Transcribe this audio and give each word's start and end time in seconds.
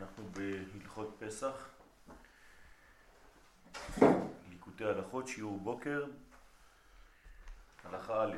אנחנו 0.00 0.28
בהלכות 0.32 1.16
פסח, 1.18 1.68
ליקוטי 4.48 4.84
הלכות, 4.84 5.28
שיעור 5.28 5.60
בוקר, 5.60 6.04
הלכה 7.84 8.24
א', 8.24 8.36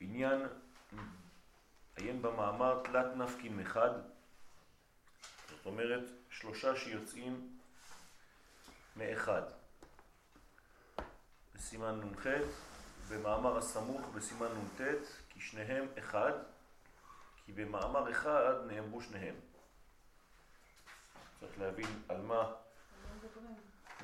עניין, 0.00 0.40
עיין 1.96 2.22
במאמר 2.22 2.82
תלת 2.84 3.16
נפקין 3.16 3.60
אחד, 3.60 3.90
זאת 5.50 5.66
אומרת 5.66 6.04
שלושה 6.30 6.76
שיוצאים 6.76 7.58
מאחד. 8.96 9.42
בסימן 11.54 12.00
נ"ח, 12.00 12.26
במאמר 13.08 13.58
הסמוך 13.58 14.06
בסימן 14.14 14.48
נ"ט, 14.48 14.80
כי 15.28 15.40
שניהם 15.40 15.86
אחד, 15.98 16.32
כי 17.46 17.52
במאמר 17.52 18.10
אחד 18.10 18.54
נאמרו 18.66 19.02
שניהם. 19.02 19.34
צריך 21.40 21.58
להבין 21.58 21.86
על 22.08 22.22
מה 22.22 22.54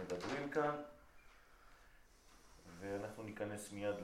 מדברים, 0.03 0.51
כאן, 0.51 0.83
ואנחנו 2.79 3.23
ניכנס 3.23 3.73
מיד 3.73 3.97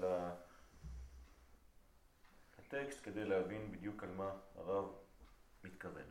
לטקסט 2.59 3.05
כדי 3.05 3.25
להבין 3.25 3.73
בדיוק 3.73 4.03
על 4.03 4.11
מה 4.11 4.31
הרב 4.55 4.95
מתכוון. 5.65 6.07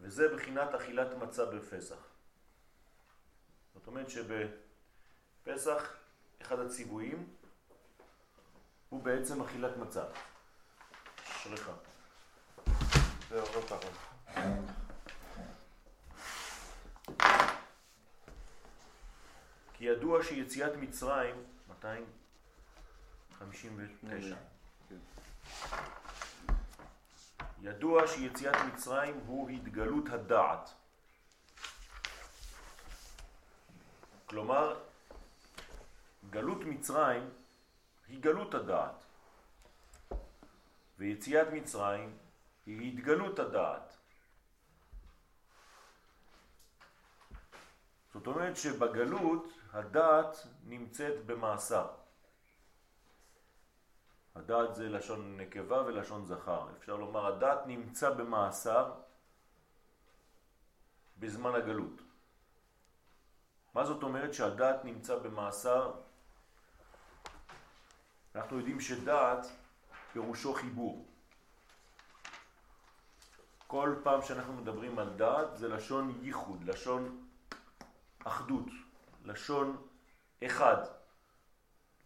וזה 0.00 0.34
בחינת 0.34 0.74
אכילת 0.74 1.16
מצה 1.16 1.44
בפסח. 1.44 2.08
זאת 3.74 3.86
אומרת 3.86 4.06
שבפסח 4.10 5.96
אחד 6.42 6.58
הציוויים 6.58 7.36
הוא 8.88 9.02
בעצם 9.02 9.42
אכילת 9.42 9.76
מצה. 9.76 10.04
שלך. 11.42 11.70
כי 19.74 19.84
ידוע 19.84 20.22
שיציאת 20.22 20.72
מצרים, 20.76 21.34
259. 21.68 24.36
ידוע 27.62 28.06
שיציאת 28.06 28.56
מצרים 28.72 29.20
הוא 29.26 29.50
התגלות 29.50 30.04
הדעת. 30.08 30.70
כלומר, 34.26 34.80
גלות 36.30 36.64
מצרים 36.64 37.30
היא 38.08 38.22
גלות 38.22 38.54
הדעת. 38.54 38.94
ויציאת 40.98 41.46
מצרים 41.52 42.18
היא 42.78 42.92
התגלות 42.92 43.38
הדעת. 43.38 43.96
זאת 48.14 48.26
אומרת 48.26 48.56
שבגלות 48.56 49.46
הדעת 49.72 50.36
נמצאת 50.64 51.26
במאסר. 51.26 51.88
הדעת 54.34 54.74
זה 54.74 54.88
לשון 54.88 55.36
נקבה 55.40 55.82
ולשון 55.82 56.26
זכר. 56.26 56.68
אפשר 56.78 56.96
לומר 56.96 57.26
הדעת 57.26 57.66
נמצא 57.66 58.10
במאסר 58.10 58.92
בזמן 61.18 61.54
הגלות. 61.54 62.02
מה 63.74 63.84
זאת 63.84 64.02
אומרת 64.02 64.34
שהדעת 64.34 64.84
נמצא 64.84 65.18
במאסר? 65.18 65.94
אנחנו 68.34 68.58
יודעים 68.58 68.80
שדעת 68.80 69.46
פירושו 70.12 70.54
חיבור. 70.54 71.09
כל 73.70 73.94
פעם 74.02 74.22
שאנחנו 74.22 74.52
מדברים 74.52 74.98
על 74.98 75.10
דעת 75.16 75.56
זה 75.56 75.68
לשון 75.68 76.18
ייחוד, 76.22 76.64
לשון 76.64 77.28
אחדות, 78.24 78.66
לשון 79.24 79.86
אחד, 80.46 80.76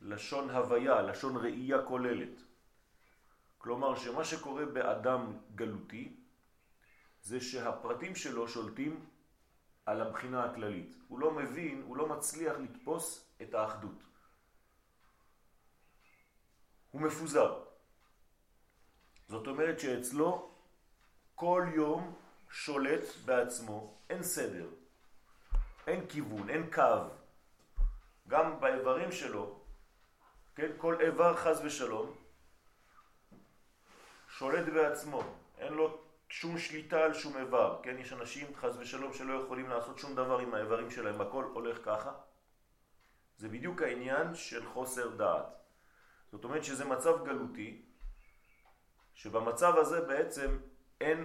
לשון 0.00 0.50
הוויה, 0.50 1.02
לשון 1.02 1.36
ראייה 1.36 1.82
כוללת. 1.82 2.42
כלומר 3.58 3.96
שמה 3.96 4.24
שקורה 4.24 4.66
באדם 4.66 5.38
גלותי 5.54 6.16
זה 7.22 7.40
שהפרטים 7.40 8.16
שלו 8.16 8.48
שולטים 8.48 9.06
על 9.86 10.00
הבחינה 10.00 10.44
הכללית. 10.44 10.96
הוא 11.08 11.18
לא 11.18 11.30
מבין, 11.30 11.82
הוא 11.86 11.96
לא 11.96 12.08
מצליח 12.08 12.56
לתפוס 12.56 13.28
את 13.42 13.54
האחדות. 13.54 14.02
הוא 16.90 17.00
מפוזר. 17.00 17.62
זאת 19.28 19.46
אומרת 19.46 19.80
שאצלו 19.80 20.53
כל 21.34 21.66
יום 21.74 22.14
שולט 22.50 23.04
בעצמו, 23.24 23.94
אין 24.10 24.22
סדר, 24.22 24.68
אין 25.86 26.06
כיוון, 26.06 26.50
אין 26.50 26.70
קו. 26.70 27.08
גם 28.28 28.60
באיברים 28.60 29.12
שלו, 29.12 29.60
כן, 30.54 30.70
כל 30.76 31.00
איבר 31.00 31.36
חז 31.36 31.60
ושלום 31.64 32.16
שולט 34.28 34.68
בעצמו, 34.72 35.22
אין 35.58 35.72
לו 35.72 36.00
שום 36.28 36.58
שליטה 36.58 37.04
על 37.04 37.14
שום 37.14 37.36
איבר, 37.36 37.80
כן, 37.82 37.98
יש 37.98 38.12
אנשים 38.12 38.56
חז 38.56 38.76
ושלום 38.78 39.12
שלא 39.12 39.42
יכולים 39.44 39.68
לעשות 39.68 39.98
שום 39.98 40.14
דבר 40.14 40.38
עם 40.38 40.54
האיברים 40.54 40.90
שלהם, 40.90 41.20
הכל 41.20 41.44
הולך 41.44 41.78
ככה. 41.84 42.12
זה 43.38 43.48
בדיוק 43.48 43.82
העניין 43.82 44.34
של 44.34 44.66
חוסר 44.66 45.08
דעת. 45.08 45.46
זאת 46.32 46.44
אומרת 46.44 46.64
שזה 46.64 46.84
מצב 46.84 47.24
גלותי, 47.24 47.82
שבמצב 49.14 49.76
הזה 49.76 50.00
בעצם 50.00 50.58
אין 51.04 51.24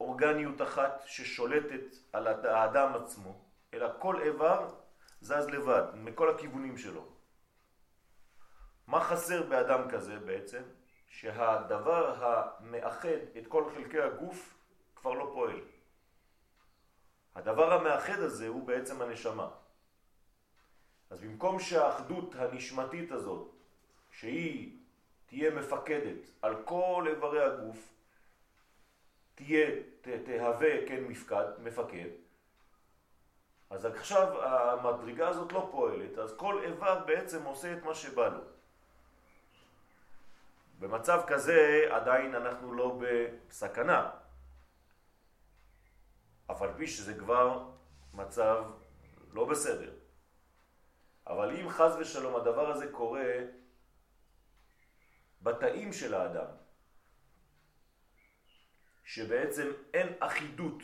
אורגניות 0.00 0.62
אחת 0.62 1.02
ששולטת 1.06 1.96
על 2.12 2.26
האדם 2.26 2.94
עצמו, 2.94 3.44
אלא 3.74 3.88
כל 3.98 4.22
איבר 4.22 4.68
זז 5.20 5.48
לבד, 5.48 5.82
מכל 5.94 6.34
הכיוונים 6.34 6.78
שלו. 6.78 7.06
מה 8.86 9.00
חסר 9.00 9.42
באדם 9.42 9.90
כזה 9.90 10.18
בעצם? 10.18 10.62
שהדבר 11.08 12.24
המאחד 12.24 13.08
את 13.38 13.46
כל 13.46 13.64
חלקי 13.74 14.00
הגוף 14.00 14.58
כבר 14.96 15.12
לא 15.12 15.30
פועל. 15.34 15.60
הדבר 17.34 17.72
המאחד 17.72 18.18
הזה 18.18 18.48
הוא 18.48 18.66
בעצם 18.66 19.02
הנשמה. 19.02 19.50
אז 21.10 21.20
במקום 21.20 21.60
שהאחדות 21.60 22.34
הנשמתית 22.34 23.12
הזאת, 23.12 23.50
שהיא 24.10 24.78
תהיה 25.26 25.50
מפקדת 25.50 26.30
על 26.42 26.62
כל 26.64 27.06
איברי 27.08 27.44
הגוף, 27.44 27.92
תהיה, 29.44 29.70
ת, 30.00 30.08
תהווה, 30.08 30.86
כן, 30.88 31.04
מפקד, 31.04 31.44
מפקד, 31.58 32.08
אז 33.70 33.84
עכשיו 33.84 34.42
המדרגה 34.42 35.28
הזאת 35.28 35.52
לא 35.52 35.68
פועלת, 35.70 36.18
אז 36.18 36.36
כל 36.36 36.62
איבר 36.62 37.04
בעצם 37.04 37.44
עושה 37.44 37.72
את 37.72 37.82
מה 37.82 37.94
שבא 37.94 38.28
לו. 38.28 38.40
במצב 40.78 41.20
כזה 41.26 41.88
עדיין 41.90 42.34
אנחנו 42.34 42.72
לא 42.72 43.00
בסכנה, 43.00 44.10
אף 46.50 46.62
על 46.62 46.70
פי 46.76 46.86
שזה 46.86 47.14
כבר 47.14 47.68
מצב 48.14 48.64
לא 49.32 49.44
בסדר. 49.44 49.92
אבל 51.26 51.56
אם 51.56 51.68
חז 51.68 51.96
ושלום 51.96 52.36
הדבר 52.36 52.70
הזה 52.70 52.92
קורה 52.92 53.34
בתאים 55.42 55.92
של 55.92 56.14
האדם, 56.14 56.46
שבעצם 59.10 59.72
אין 59.94 60.12
אחידות 60.20 60.82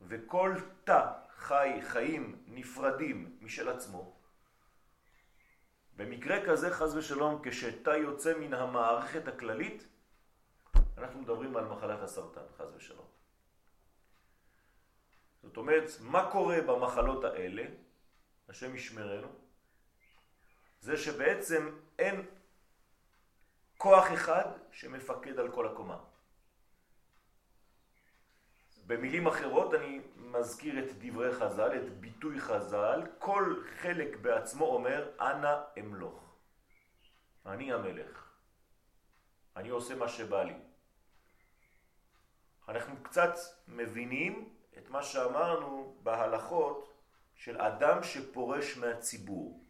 וכל 0.00 0.54
תא 0.84 1.12
חי 1.36 1.78
חיים 1.82 2.42
נפרדים 2.46 3.38
משל 3.40 3.68
עצמו, 3.68 4.16
במקרה 5.96 6.46
כזה 6.46 6.70
חז 6.70 6.96
ושלום 6.96 7.40
כשתא 7.44 7.90
יוצא 7.90 8.38
מן 8.38 8.54
המערכת 8.54 9.28
הכללית, 9.28 9.88
אנחנו 10.98 11.20
מדברים 11.20 11.56
על 11.56 11.64
מחלת 11.64 12.02
הסרטן, 12.02 12.40
חז 12.56 12.68
ושלום. 12.76 13.06
זאת 15.42 15.56
אומרת, 15.56 15.90
מה 16.00 16.30
קורה 16.30 16.60
במחלות 16.60 17.24
האלה, 17.24 17.64
השם 18.48 18.76
ישמרנו, 18.76 19.28
זה 20.80 20.96
שבעצם 20.96 21.78
אין 21.98 22.26
כוח 23.78 24.12
אחד 24.14 24.46
שמפקד 24.70 25.38
על 25.38 25.52
כל 25.52 25.66
הקומה. 25.66 25.98
במילים 28.86 29.26
אחרות 29.26 29.74
אני 29.74 30.00
מזכיר 30.16 30.78
את 30.78 30.92
דברי 30.98 31.34
חז"ל, 31.34 31.76
את 31.76 32.00
ביטוי 32.00 32.40
חז"ל, 32.40 33.02
כל 33.18 33.62
חלק 33.78 34.16
בעצמו 34.16 34.64
אומר, 34.64 35.10
אנא 35.20 35.56
אמלוך. 35.78 36.34
אני 37.46 37.72
המלך. 37.72 38.32
אני 39.56 39.68
עושה 39.68 39.94
מה 39.94 40.08
שבא 40.08 40.42
לי. 40.42 40.54
אנחנו 42.68 43.02
קצת 43.02 43.34
מבינים 43.68 44.54
את 44.78 44.90
מה 44.90 45.02
שאמרנו 45.02 45.96
בהלכות 46.02 46.94
של 47.34 47.60
אדם 47.60 48.02
שפורש 48.02 48.76
מהציבור. 48.76 49.64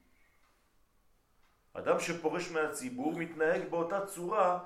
אדם 1.73 2.01
שפורש 2.01 2.51
מהציבור 2.51 3.13
מתנהג 3.13 3.69
באותה 3.71 4.07
צורה 4.07 4.59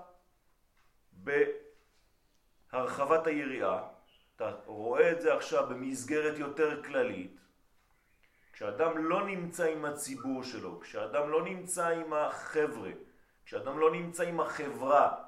בהרחבת 2.73 3.26
היריעה, 3.26 3.88
אתה 4.40 4.56
רואה 4.66 5.12
את 5.12 5.20
זה 5.20 5.34
עכשיו 5.34 5.69
במסגרת 5.69 6.38
יותר 6.38 6.82
כללית, 6.82 7.40
כשאדם 8.52 9.04
לא 9.04 9.26
נמצא 9.26 9.64
עם 9.64 9.84
הציבור 9.84 10.44
שלו, 10.44 10.81
כשאדם 10.81 11.31
לא 11.31 11.44
נמצא 11.44 11.88
עם 11.88 12.12
החבר'ה, 12.12 12.90
כשאדם 13.44 13.78
לא 13.78 13.90
נמצא 13.92 14.22
עם 14.22 14.40
החברה, 14.40 15.25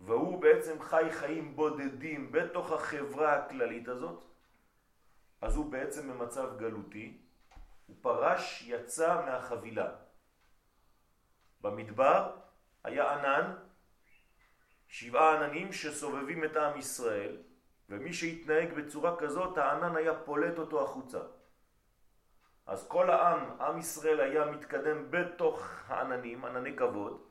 והוא 0.00 0.42
בעצם 0.42 0.82
חי 0.82 1.04
חיים 1.10 1.56
בודדים 1.56 2.32
בתוך 2.32 2.72
החברה 2.72 3.32
הכללית 3.32 3.88
הזאת, 3.88 4.24
אז 5.40 5.56
הוא 5.56 5.72
בעצם 5.72 6.12
במצב 6.12 6.58
גלותי, 6.58 7.18
הוא 7.86 7.96
פרש, 8.00 8.64
יצא 8.66 9.24
מהחבילה. 9.26 9.92
במדבר 11.60 12.36
היה 12.84 13.12
ענן, 13.12 13.54
שבעה 14.88 15.36
עננים 15.36 15.72
שסובבים 15.72 16.44
את 16.44 16.56
עם 16.56 16.78
ישראל, 16.78 17.36
ומי 17.88 18.12
שהתנהג 18.12 18.72
בצורה 18.74 19.16
כזאת, 19.16 19.58
הענן 19.58 19.96
היה 19.96 20.14
פולט 20.14 20.58
אותו 20.58 20.84
החוצה. 20.84 21.18
אז 22.66 22.88
כל 22.88 23.10
העם, 23.10 23.60
עם 23.60 23.78
ישראל 23.78 24.20
היה 24.20 24.44
מתקדם 24.44 25.10
בתוך 25.10 25.68
העננים, 25.86 26.44
ענני 26.44 26.76
כבוד, 26.76 27.22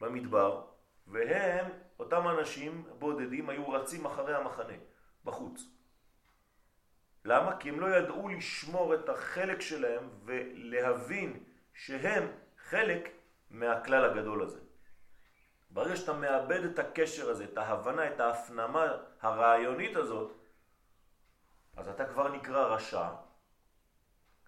במדבר, 0.00 0.64
והם, 1.06 1.66
אותם 1.98 2.28
אנשים 2.28 2.84
בודדים, 2.98 3.50
היו 3.50 3.68
רצים 3.70 4.06
אחרי 4.06 4.34
המחנה, 4.34 4.74
בחוץ. 5.24 5.64
למה? 7.24 7.56
כי 7.56 7.68
הם 7.68 7.80
לא 7.80 7.86
ידעו 7.96 8.28
לשמור 8.28 8.94
את 8.94 9.08
החלק 9.08 9.60
שלהם 9.60 10.08
ולהבין 10.24 11.44
שהם 11.74 12.26
חלק 12.68 13.08
מהכלל 13.50 14.04
הגדול 14.04 14.42
הזה. 14.42 14.60
ברגע 15.70 15.96
שאתה 15.96 16.12
מאבד 16.12 16.64
את 16.64 16.78
הקשר 16.78 17.30
הזה, 17.30 17.44
את 17.44 17.58
ההבנה, 17.58 18.08
את 18.08 18.20
ההפנמה 18.20 18.86
הרעיונית 19.22 19.96
הזאת, 19.96 20.32
אז 21.76 21.88
אתה 21.88 22.04
כבר 22.04 22.28
נקרא 22.28 22.66
רשע. 22.66 23.08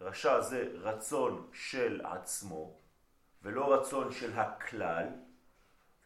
רשע 0.00 0.40
זה 0.40 0.68
רצון 0.74 1.48
של 1.52 2.00
עצמו, 2.04 2.76
ולא 3.42 3.74
רצון 3.74 4.12
של 4.12 4.38
הכלל. 4.38 5.06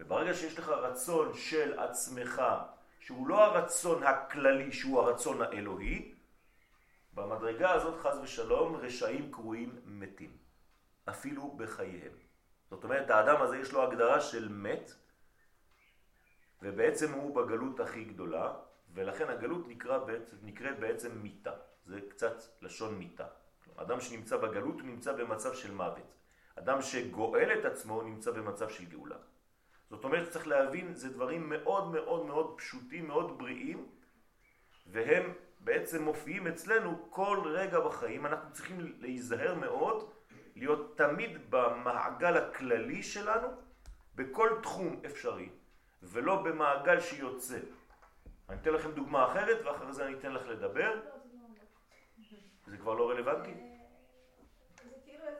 וברגע 0.00 0.34
שיש 0.34 0.58
לך 0.58 0.68
רצון 0.68 1.34
של 1.34 1.78
עצמך, 1.78 2.42
שהוא 3.00 3.28
לא 3.28 3.44
הרצון 3.44 4.02
הכללי, 4.02 4.72
שהוא 4.72 5.00
הרצון 5.00 5.42
האלוהי, 5.42 6.14
במדרגה 7.14 7.72
הזאת, 7.72 8.00
חז 8.00 8.18
ושלום, 8.22 8.76
רשעים 8.76 9.32
קרויים 9.32 9.80
מתים, 9.84 10.36
אפילו 11.08 11.50
בחייהם. 11.56 12.12
זאת 12.70 12.84
אומרת, 12.84 13.10
האדם 13.10 13.42
הזה 13.42 13.56
יש 13.56 13.72
לו 13.72 13.82
הגדרה 13.82 14.20
של 14.20 14.48
מת, 14.48 14.94
ובעצם 16.62 17.12
הוא 17.12 17.36
בגלות 17.36 17.80
הכי 17.80 18.04
גדולה, 18.04 18.52
ולכן 18.94 19.30
הגלות 19.30 19.68
נקרא 19.68 19.98
בעצם, 19.98 20.36
נקראת 20.42 20.78
בעצם 20.78 21.18
מיתה. 21.22 21.52
זה 21.86 22.00
קצת 22.08 22.36
לשון 22.62 22.94
מיתה. 22.94 23.26
אדם 23.76 24.00
שנמצא 24.00 24.36
בגלות 24.36 24.80
הוא 24.80 24.88
נמצא 24.88 25.12
במצב 25.12 25.54
של 25.54 25.74
מוות. 25.74 26.14
אדם 26.58 26.82
שגואל 26.82 27.58
את 27.58 27.64
עצמו 27.64 28.02
נמצא 28.02 28.30
במצב 28.30 28.68
של 28.68 28.84
גאולה. 28.84 29.16
זאת 29.90 30.04
אומרת, 30.04 30.30
צריך 30.30 30.46
להבין, 30.46 30.94
זה 30.94 31.08
דברים 31.12 31.48
מאוד 31.48 31.92
מאוד 31.92 32.26
מאוד 32.26 32.54
פשוטים, 32.56 33.08
מאוד 33.08 33.38
בריאים, 33.38 33.88
והם 34.86 35.32
בעצם 35.60 36.02
מופיעים 36.02 36.46
אצלנו 36.46 37.06
כל 37.10 37.38
רגע 37.44 37.80
בחיים. 37.80 38.26
אנחנו 38.26 38.52
צריכים 38.52 38.96
להיזהר 39.00 39.54
מאוד, 39.54 40.10
להיות 40.56 40.98
תמיד 40.98 41.50
במעגל 41.50 42.36
הכללי 42.36 43.02
שלנו, 43.02 43.48
בכל 44.14 44.50
תחום 44.62 45.00
אפשרי. 45.06 45.48
ולא 46.04 46.42
במעגל 46.42 47.00
שיוצא. 47.00 47.58
אני 48.48 48.60
אתן 48.60 48.70
לכם 48.70 48.92
דוגמה 48.92 49.32
אחרת 49.32 49.66
ואחרי 49.66 49.92
זה 49.92 50.06
אני 50.06 50.18
אתן 50.18 50.32
לך 50.32 50.46
לדבר. 50.46 51.00
זה 52.66 52.76
כבר 52.76 52.94
לא 52.94 53.10
רלוונטי? 53.10 53.54
זה 54.84 54.96
כאילו 55.04 55.24
לא 55.24 55.30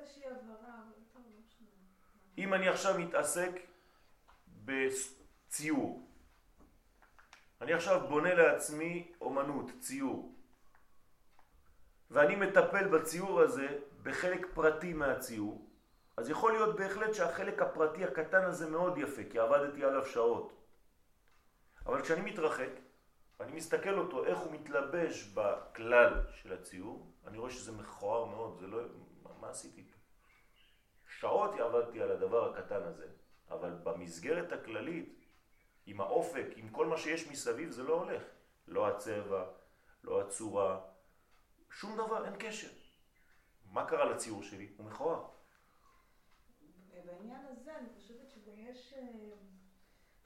אם 2.39 2.55
אני 2.55 2.69
עכשיו 2.69 2.99
מתעסק 2.99 3.51
בציור, 4.65 6.09
אני 7.61 7.73
עכשיו 7.73 8.09
בונה 8.09 8.35
לעצמי 8.35 9.13
אומנות, 9.21 9.71
ציור, 9.81 10.35
ואני 12.11 12.37
מטפל 12.37 12.89
בציור 12.89 13.41
הזה 13.41 13.79
בחלק 14.03 14.47
פרטי 14.55 14.93
מהציור, 14.93 15.64
אז 16.17 16.31
יכול 16.31 16.53
להיות 16.53 16.77
בהחלט 16.77 17.15
שהחלק 17.15 17.63
הפרטי 17.63 18.05
הקטן 18.05 18.45
הזה 18.45 18.71
מאוד 18.71 18.99
יפה, 18.99 19.23
כי 19.31 19.39
עבדתי 19.39 19.85
עליו 19.85 20.07
שעות. 20.07 20.53
אבל 21.87 22.03
כשאני 22.03 22.31
מתרחק, 22.31 22.71
ואני 23.41 23.53
מסתכל 23.53 23.99
אותו, 23.99 24.25
איך 24.25 24.39
הוא 24.39 24.53
מתלבש 24.53 25.29
בכלל 25.35 26.23
של 26.31 26.53
הציור, 26.53 27.13
אני 27.27 27.39
רואה 27.39 27.51
שזה 27.51 27.73
מכוער 27.73 28.25
מאוד, 28.25 28.59
זה 28.59 28.67
לא... 28.67 28.83
מה, 29.23 29.31
מה 29.41 29.51
עשיתי 29.51 29.85
פה? 29.85 29.97
שעות 31.07 31.61
עבדתי 31.61 32.03
על 32.03 32.11
הדבר 32.11 32.51
הקטן 32.51 32.83
הזה, 32.83 33.07
אבל 33.51 33.71
במסגרת 33.71 34.53
הכללית, 34.53 35.25
עם 35.87 36.01
האופק, 36.01 36.47
עם 36.57 36.69
כל 36.69 36.87
מה 36.87 36.97
שיש 36.97 37.29
מסביב, 37.29 37.71
זה 37.71 37.83
לא 37.83 37.95
הולך. 37.95 38.23
לא 38.69 38.89
הצבע, 38.89 39.45
לא 40.05 40.21
הצורה, 40.21 40.81
שום 41.71 41.97
דבר, 41.97 42.25
אין 42.25 42.35
קשר. 42.39 42.69
מה 43.73 43.87
קרה 43.87 44.05
לציור 44.05 44.43
שלי? 44.43 44.73
הוא 44.77 44.87
מכוער. 44.87 45.34
בעניין 47.07 47.47
הזה 47.47 47.77
אני 47.77 47.89
חושבת 47.95 48.31
שגם 48.31 48.59
יש, 48.59 48.95
אה, 48.97 49.03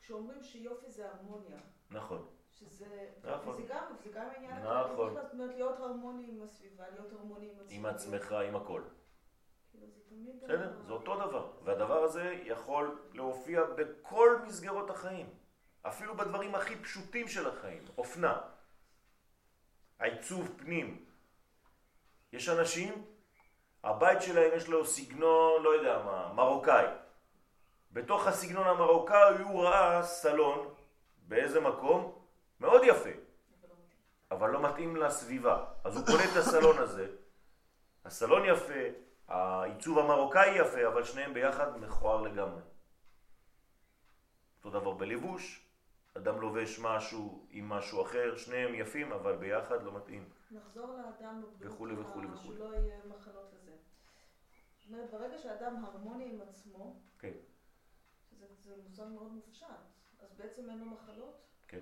כשאומרים 0.01 0.43
שיופי 0.43 0.91
זה 0.91 1.11
הרמוניה. 1.11 1.59
נכון. 1.91 2.27
שזה, 2.55 3.11
נכון. 3.25 3.57
זה 3.57 3.63
גם, 3.69 3.85
זה 4.05 4.11
גם 4.13 4.29
עניין, 4.37 4.63
נכון. 4.63 5.15
זאת 5.15 5.33
אומרת 5.33 5.55
להיות 5.55 5.81
הרמוני 5.81 6.29
עם 6.29 6.43
הסביבה, 6.43 6.91
להיות 6.91 7.13
הרמוני 7.13 7.51
עם 7.51 7.61
עצמך. 7.61 7.73
עם 7.73 7.87
עצמך, 7.87 8.33
עם 8.33 8.57
הכל. 8.57 8.83
כאילו. 9.71 9.87
בסדר, 10.43 10.83
זה 10.87 10.93
אותו 10.93 11.17
דבר. 11.17 11.53
והדבר 11.65 12.03
הזה 12.03 12.41
יכול 12.45 13.01
להופיע 13.13 13.61
בכל 13.65 14.39
מסגרות 14.47 14.91
החיים. 14.91 15.35
אפילו 15.83 16.17
בדברים 16.17 16.55
הכי 16.55 16.77
פשוטים 16.77 17.29
של 17.29 17.49
החיים. 17.49 17.85
אופנה. 17.99 18.41
העיצוב 19.99 20.55
פנים. 20.59 21.05
יש 22.33 22.49
אנשים 22.49 23.07
הבית 23.85 24.23
שלהם 24.23 24.51
יש 24.57 24.69
לו 24.69 24.87
סגנון, 24.87 25.63
לא 25.63 25.71
יודע 25.71 26.03
מה, 26.05 26.33
מרוקאי. 26.35 26.87
בתוך 27.93 28.27
הסגנון 28.27 28.67
המרוקאי 28.67 29.39
הוא 29.43 29.63
ראה 29.63 30.03
סלון, 30.03 30.75
באיזה 31.29 31.61
מקום? 31.61 32.12
מאוד 32.61 32.83
יפה, 32.85 33.11
אבל 34.31 34.50
לא 34.50 34.62
מתאים 34.62 34.97
לסביבה. 34.97 35.64
אז 35.85 35.97
הוא 35.97 36.07
קונה 36.07 36.25
את 36.25 36.37
הסלון 36.37 36.79
הזה, 36.79 37.07
הסלון 38.05 38.45
יפה, 38.45 38.81
העיצוב 39.29 39.99
המרוקאי 39.99 40.59
יפה, 40.59 40.87
אבל 40.87 41.05
שניהם 41.05 41.35
ביחד 41.35 41.79
מכוער 41.81 42.23
לגמרי. 42.23 42.61
אותו 44.59 44.81
דבר 44.81 44.93
בלבוש, 44.93 45.69
אדם 46.17 46.41
לובש 46.41 46.79
משהו 46.79 47.47
עם 47.50 47.69
משהו 47.69 48.02
אחר, 48.02 48.37
שניהם 48.37 48.75
יפים, 48.75 49.12
אבל 49.12 49.37
ביחד 49.37 49.83
לא 49.83 49.93
מתאים. 49.93 50.29
נחזור 50.50 50.87
לאדם 50.87 51.43
וכולי 51.59 51.95
וכולי 51.95 52.26
וכולי. 52.26 52.57
שלא 52.57 52.64
יהיה 52.75 52.97
מחלות 53.07 53.52
לזה. 53.55 53.68
זאת 54.88 54.95
אומרת, 54.95 55.11
ברגע 55.11 55.38
שאדם 55.38 55.85
הרמוני 55.85 56.25
עם 56.25 56.40
עצמו, 56.40 56.97
כן. 57.18 57.33
זה, 58.38 58.47
זה 58.61 58.76
מושג 58.88 59.04
מאוד 59.04 59.33
מופשט, 59.33 59.66
אז 60.21 60.35
בעצם 60.37 60.71
אין 60.71 60.78
לו 60.78 60.87
מחלות? 60.87 61.42
כן. 61.68 61.80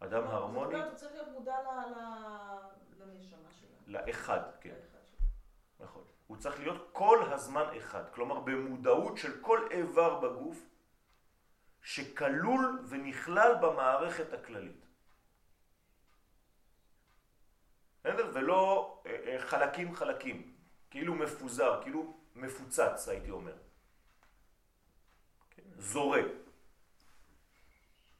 אדם 0.00 0.26
הרמוני... 0.26 0.64
זאת 0.64 0.74
אומרת, 0.74 0.88
הוא 0.88 0.96
צריך 0.98 1.12
להיות 1.12 1.28
מודע 1.28 1.56
ל, 1.62 1.66
ל, 1.66 3.04
לנשמה 3.04 3.50
שלו. 3.50 3.68
לאחד, 3.86 4.40
כן. 4.60 4.74
נכון. 5.80 6.04
הוא 6.26 6.36
צריך 6.36 6.58
להיות 6.58 6.88
כל 6.92 7.32
הזמן 7.32 7.64
אחד, 7.76 8.02
כלומר 8.14 8.40
במודעות 8.40 9.18
של 9.18 9.40
כל 9.40 9.68
איבר 9.70 10.20
בגוף 10.20 10.66
שכלול 11.82 12.86
ונכלל 12.88 13.54
במערכת 13.62 14.32
הכללית. 14.32 14.86
בסדר? 18.00 18.30
ולא 18.34 19.02
אה, 19.06 19.16
אה, 19.26 19.38
חלקים 19.38 19.94
חלקים, 19.94 20.59
כאילו 20.90 21.14
מפוזר, 21.14 21.80
כאילו 21.82 22.16
מפוצץ 22.34 23.08
הייתי 23.08 23.30
אומר. 23.30 23.56
כן? 25.50 25.62
זורה. 25.76 26.20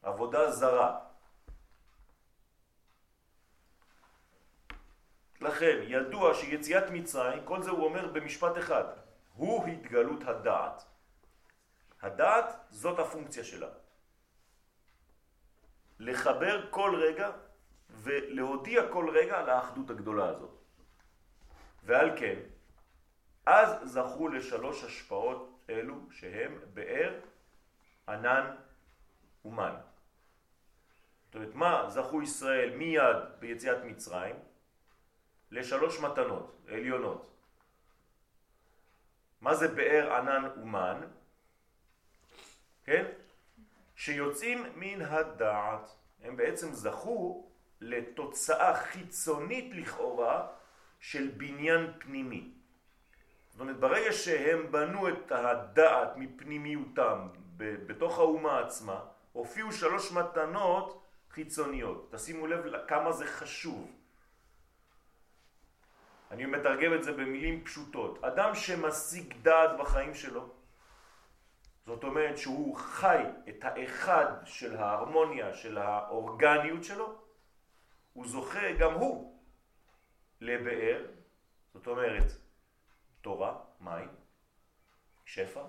עבודה 0.02 0.50
זרה. 0.50 1.00
לכן 5.40 5.76
ידוע 5.82 6.34
שיציאת 6.34 6.84
מצרים, 6.92 7.44
כל 7.44 7.62
זה 7.62 7.70
הוא 7.70 7.84
אומר 7.84 8.06
במשפט 8.12 8.58
אחד, 8.58 8.84
הוא 9.34 9.66
התגלות 9.66 10.24
הדעת. 10.24 10.84
הדעת 12.02 12.46
זאת 12.70 12.98
הפונקציה 12.98 13.44
שלה. 13.44 13.68
לחבר 15.98 16.70
כל 16.70 16.96
רגע 17.02 17.30
ולהודיע 17.90 18.82
כל 18.92 19.10
רגע 19.10 19.38
על 19.38 19.48
האחדות 19.48 19.90
הגדולה 19.90 20.28
הזאת. 20.28 20.50
ועל 21.82 22.18
כן, 22.18 22.38
אז 23.50 23.92
זכו 23.92 24.28
לשלוש 24.28 24.85
השפעות 24.85 25.61
אלו 25.71 25.95
שהם 26.11 26.59
באר, 26.75 27.21
ענן 28.09 28.57
ומן. 29.45 29.75
זאת 31.26 31.35
אומרת, 31.35 31.54
מה 31.54 31.85
זכו 31.88 32.23
ישראל 32.23 32.76
מיד 32.76 33.16
ביציאת 33.38 33.85
מצרים? 33.85 34.37
לשלוש 35.50 36.00
מתנות 36.00 36.57
עליונות. 36.69 37.30
מה 39.40 39.54
זה 39.54 39.69
באר 39.69 40.12
ענן 40.12 40.45
ומן? 40.57 41.00
כן? 42.85 43.04
שיוצאים 43.97 44.66
מן 44.76 45.02
הדעת. 45.02 45.90
הם 46.23 46.37
בעצם 46.37 46.73
זכו 46.73 47.50
לתוצאה 47.80 48.76
חיצונית 48.76 49.75
לכאורה 49.75 50.47
של 51.00 51.28
בניין 51.37 51.92
פנימי. 51.99 52.59
זאת 53.60 53.68
אומרת, 53.68 53.80
ברגע 53.80 54.12
שהם 54.12 54.72
בנו 54.72 55.08
את 55.08 55.32
הדעת 55.32 56.16
מפנימיותם 56.16 57.28
בתוך 57.56 58.18
האומה 58.18 58.58
עצמה, 58.58 59.00
הופיעו 59.32 59.72
שלוש 59.72 60.12
מתנות 60.12 61.06
חיצוניות. 61.30 62.08
תשימו 62.14 62.46
לב 62.46 62.86
כמה 62.86 63.12
זה 63.12 63.26
חשוב. 63.26 63.90
אני 66.30 66.46
מתרגם 66.46 66.94
את 66.94 67.02
זה 67.02 67.12
במילים 67.12 67.64
פשוטות. 67.64 68.24
אדם 68.24 68.54
שמשיג 68.54 69.34
דעת 69.42 69.70
בחיים 69.78 70.14
שלו, 70.14 70.48
זאת 71.86 72.04
אומרת 72.04 72.38
שהוא 72.38 72.76
חי 72.76 73.22
את 73.48 73.64
האחד 73.64 74.32
של 74.44 74.76
ההרמוניה, 74.76 75.54
של 75.54 75.78
האורגניות 75.78 76.84
שלו, 76.84 77.18
הוא 78.12 78.26
זוכה 78.26 78.72
גם 78.72 78.92
הוא 78.92 79.40
לבאר, 80.40 81.06
זאת 81.74 81.86
אומרת 81.86 82.32
תורה, 83.20 83.58
מים, 83.80 84.14
שפע, 85.24 85.62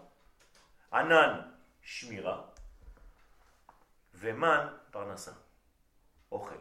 ענן, 0.93 1.41
שמירה, 1.81 2.41
ומן, 4.13 4.67
פרנסה, 4.91 5.31
אוכל. 6.31 6.55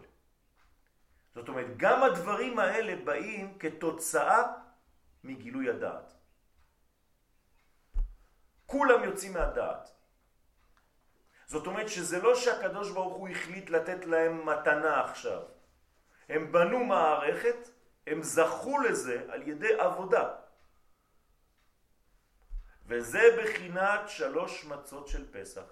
זאת 1.35 1.49
אומרת, 1.49 1.66
גם 1.76 2.02
הדברים 2.02 2.59
האלה 2.59 3.04
באים 3.04 3.59
כתוצאה 3.59 4.42
מגילוי 5.25 5.70
הדעת. 5.70 6.14
כולם 8.66 9.04
יוצאים 9.04 9.32
מהדעת. 9.32 9.90
זאת 11.47 11.66
אומרת 11.66 11.88
שזה 11.88 12.23
לא 12.23 12.35
שהקדוש 12.35 12.90
ברוך 12.90 13.14
הוא 13.14 13.28
החליט 13.28 13.70
לתת 13.70 14.06
להם 14.06 14.47
מתנה 14.47 15.04
עכשיו. 15.04 15.42
הם 16.28 16.52
בנו 16.52 16.85
מערכת, 16.85 17.70
הם 18.06 18.23
זכו 18.23 18.78
לזה 18.78 19.26
על 19.28 19.49
ידי 19.49 19.75
עבודה. 19.78 20.39
וזה 22.90 23.23
בחינת 23.42 24.09
שלוש 24.09 24.64
מצות 24.64 25.09
של 25.09 25.32
פסח. 25.32 25.62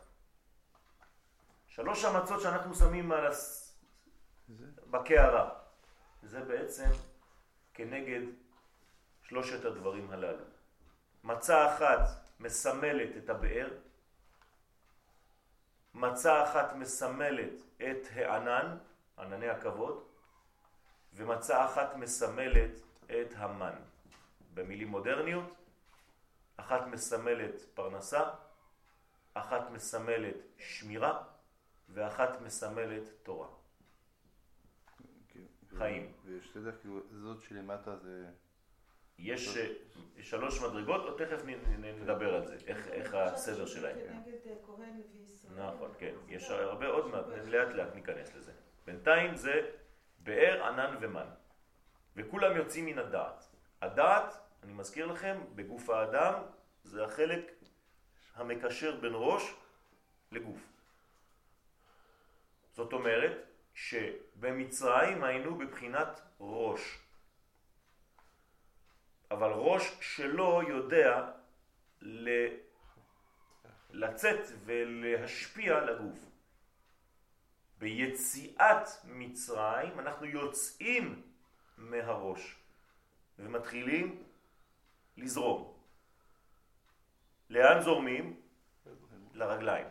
שלוש 1.68 2.04
המצות 2.04 2.40
שאנחנו 2.40 2.74
שמים 2.74 3.12
על 3.12 3.26
הס... 3.26 3.74
בקערה. 4.90 5.50
זה 6.22 6.40
בעצם 6.40 6.90
כנגד 7.74 8.20
שלושת 9.22 9.64
הדברים 9.64 10.10
הללו. 10.10 10.44
מצה 11.24 11.74
אחת 11.74 12.00
מסמלת 12.40 13.16
את 13.16 13.30
הבאר, 13.30 13.68
מצה 15.94 16.44
אחת 16.44 16.74
מסמלת 16.74 17.52
את 17.76 18.06
הענן, 18.14 18.78
ענני 19.18 19.48
הכבוד, 19.48 20.04
ומצה 21.14 21.64
אחת 21.64 21.96
מסמלת 21.96 22.70
את 23.06 23.34
המן. 23.36 23.74
במילים 24.54 24.88
מודרניות, 24.88 25.54
אחת 26.58 26.86
מסמלת 26.86 27.60
פרנסה, 27.74 28.30
אחת 29.34 29.70
מסמלת 29.70 30.36
שמירה, 30.56 31.24
ואחת 31.88 32.40
מסמלת 32.40 33.02
תורה. 33.22 33.48
חיים. 35.78 36.12
ושתדע, 36.24 36.72
כאילו, 36.72 37.00
זאת 37.10 37.42
שלמטה 37.42 37.96
זה... 37.96 38.26
יש 39.18 39.56
אה, 39.56 39.66
שלוש 40.22 40.62
מדרגות, 40.62 41.04
או 41.04 41.14
תכף 41.18 41.42
נדבר 41.78 42.34
על 42.34 42.46
זה, 42.46 42.56
איך 42.66 43.14
הסדר 43.14 43.66
שלהם. 43.66 43.98
אה, 43.98 44.14
נכון, 45.56 45.90
כן. 45.98 46.14
יש 46.28 46.50
הרבה 46.50 46.86
עוד 46.86 47.06
מעט, 47.06 47.24
לאט 47.46 47.68
לאט 47.68 47.94
ניכנס 47.94 48.34
לזה. 48.34 48.52
בינתיים 48.86 49.36
זה 49.36 49.70
באר, 50.18 50.64
ענן 50.64 50.96
ומן. 51.00 51.26
וכולם 52.16 52.56
יוצאים 52.56 52.86
מן 52.86 52.98
הדעת. 52.98 53.44
הדעת, 53.82 54.34
אני 54.62 54.72
מזכיר 54.72 55.06
לכם, 55.06 55.40
בגוף 55.54 55.90
האדם 55.90 56.34
זה 56.84 57.04
החלק 57.04 57.52
המקשר 58.34 59.00
בין 59.00 59.12
ראש 59.14 59.54
לגוף. 60.32 60.60
זאת 62.72 62.92
אומרת 62.92 63.32
שבמצרים 63.74 65.24
היינו 65.24 65.58
בבחינת 65.58 66.20
ראש. 66.40 66.98
אבל 69.30 69.50
ראש 69.50 69.96
שלא 70.00 70.62
יודע 70.68 71.30
לצאת 73.90 74.40
ולהשפיע 74.64 75.80
לגוף. 75.80 76.18
ביציאת 77.78 78.88
מצרים 79.04 80.00
אנחנו 80.00 80.26
יוצאים 80.26 81.22
מהראש 81.76 82.56
ומתחילים 83.38 84.22
לזרום. 85.18 85.74
לאן 87.50 87.80
זורמים? 87.80 88.40
לרגליים. 89.32 89.86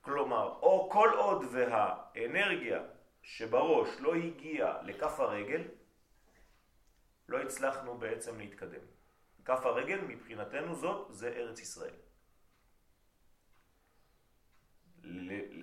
כלומר, 0.00 0.58
או 0.62 0.88
כל 0.92 1.10
עוד 1.16 1.44
והאנרגיה 1.52 2.82
שבראש 3.22 3.88
לא 4.00 4.14
הגיעה 4.14 4.82
לכף 4.82 5.20
הרגל, 5.20 5.62
לא 7.28 7.42
הצלחנו 7.42 7.98
בעצם 7.98 8.38
להתקדם. 8.38 8.80
כף 9.44 9.60
הרגל 9.64 10.00
מבחינתנו 10.00 10.74
זאת 10.74 11.06
זה 11.10 11.28
ארץ 11.28 11.60
ישראל. 11.60 11.94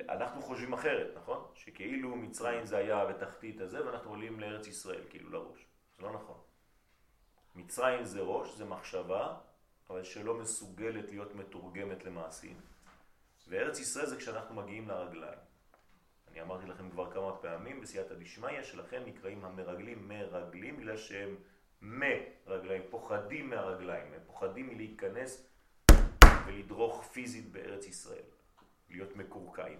אנחנו 0.10 0.42
חושבים 0.42 0.74
אחרת, 0.74 1.16
נכון? 1.16 1.52
שכאילו 1.54 2.16
מצרים 2.16 2.66
זה 2.66 2.78
היה 2.78 3.06
בתחתית 3.06 3.62
הזה 3.62 3.86
ואנחנו 3.86 4.10
עולים 4.10 4.40
לארץ 4.40 4.68
ישראל, 4.68 5.04
כאילו 5.10 5.30
לראש. 5.30 5.66
זה 5.98 6.02
לא 6.02 6.14
נכון. 6.14 6.51
מצרים 7.56 8.06
זה 8.06 8.20
ראש, 8.20 8.56
זה 8.56 8.66
מחשבה, 8.66 9.38
אבל 9.90 10.04
שלא 10.04 10.34
מסוגלת 10.38 11.10
להיות 11.10 11.36
מתורגמת 11.36 12.06
למעשים. 12.06 12.60
וארץ 13.48 13.80
ישראל 13.80 14.06
זה 14.06 14.18
כשאנחנו 14.18 14.56
מגיעים 14.56 14.88
לרגליים. 14.88 15.40
אני 16.32 16.42
אמרתי 16.42 16.66
לכם 16.66 16.90
כבר 16.90 17.12
כמה 17.12 17.38
פעמים 17.38 17.82
בסייעתא 17.82 18.14
דשמיא 18.14 18.64
שלכן 18.64 19.04
נקראים 19.06 19.46
המרגלים 19.46 20.08
מרגלים 20.08 20.78
בגלל 20.78 20.98
שהם 20.98 21.36
מרגליים, 21.82 22.82
פוחדים 22.90 23.50
מהרגליים, 23.50 24.14
הם 24.14 24.20
פוחדים 24.26 24.68
מלהיכנס 24.68 25.48
ולדרוך 26.46 27.04
פיזית 27.04 27.52
בארץ 27.52 27.86
ישראל, 27.86 28.24
להיות 28.90 29.16
מקורקעים. 29.16 29.80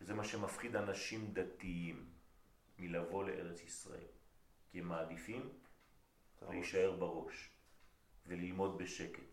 וזה 0.00 0.14
מה 0.14 0.24
שמפחיד 0.24 0.76
אנשים 0.76 1.32
דתיים 1.32 2.04
מלבוא 2.78 3.24
לארץ 3.24 3.62
ישראל, 3.62 4.10
כי 4.70 4.78
הם 4.80 4.88
מעדיפים 4.88 5.48
להישאר 6.50 6.96
בראש 6.98 7.50
וללמוד 8.26 8.78
בשקט. 8.78 9.32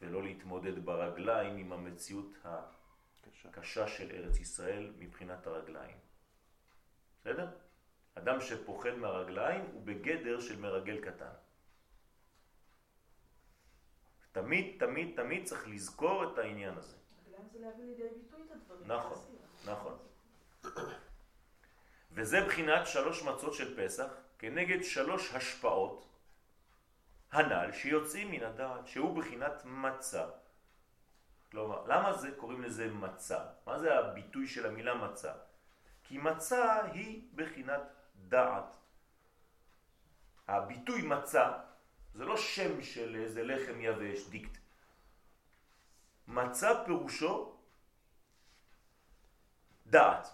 ולא 0.00 0.22
להתמודד 0.22 0.84
ברגליים 0.84 1.56
עם 1.56 1.72
המציאות 1.72 2.32
הקשה 3.44 3.88
של 3.88 4.10
ארץ 4.10 4.40
ישראל 4.40 4.92
מבחינת 4.98 5.46
הרגליים. 5.46 5.96
בסדר? 7.20 7.48
אדם 8.14 8.40
שפוחד 8.40 8.94
מהרגליים 8.94 9.64
הוא 9.72 9.82
בגדר 9.82 10.40
של 10.40 10.60
מרגל 10.60 11.00
קטן. 11.10 11.32
תמיד, 14.32 14.76
תמיד, 14.78 15.16
תמיד 15.16 15.44
צריך 15.44 15.68
לזכור 15.68 16.32
את 16.32 16.38
העניין 16.38 16.74
הזה. 16.74 16.96
זה 17.52 17.58
להביא 17.58 17.84
לידי 17.84 18.08
ביטוי 18.22 18.42
את 18.46 18.50
הדברים. 18.50 18.86
נכון, 18.86 19.18
נכון. 19.64 19.98
וזה 22.12 22.44
בחינת 22.46 22.86
שלוש 22.86 23.22
מצות 23.22 23.54
של 23.54 23.84
פסח 23.84 24.12
כנגד 24.38 24.82
שלוש 24.82 25.34
השפעות 25.34 26.09
הנ"ל 27.32 27.72
שיוצאים 27.72 28.30
מן 28.30 28.42
הדעת, 28.42 28.86
שהוא 28.86 29.16
בחינת 29.16 29.62
מצה. 29.64 30.26
כלומר, 31.50 31.86
למה 31.86 32.12
זה 32.12 32.30
קוראים 32.36 32.62
לזה 32.62 32.92
מצה? 32.92 33.38
מה 33.66 33.78
זה 33.78 33.98
הביטוי 33.98 34.46
של 34.46 34.66
המילה 34.66 34.94
מצה? 34.94 35.32
כי 36.04 36.18
מצה 36.18 36.82
היא 36.82 37.22
בחינת 37.34 37.82
דעת. 38.28 38.76
הביטוי 40.48 41.02
מצה 41.02 41.52
זה 42.14 42.24
לא 42.24 42.36
שם 42.36 42.82
של 42.82 43.16
איזה 43.16 43.42
לחם 43.42 43.80
יבש, 43.80 44.28
דיקט. 44.28 44.58
מצה 46.28 46.84
פירושו 46.84 47.56
דעת. 49.86 50.28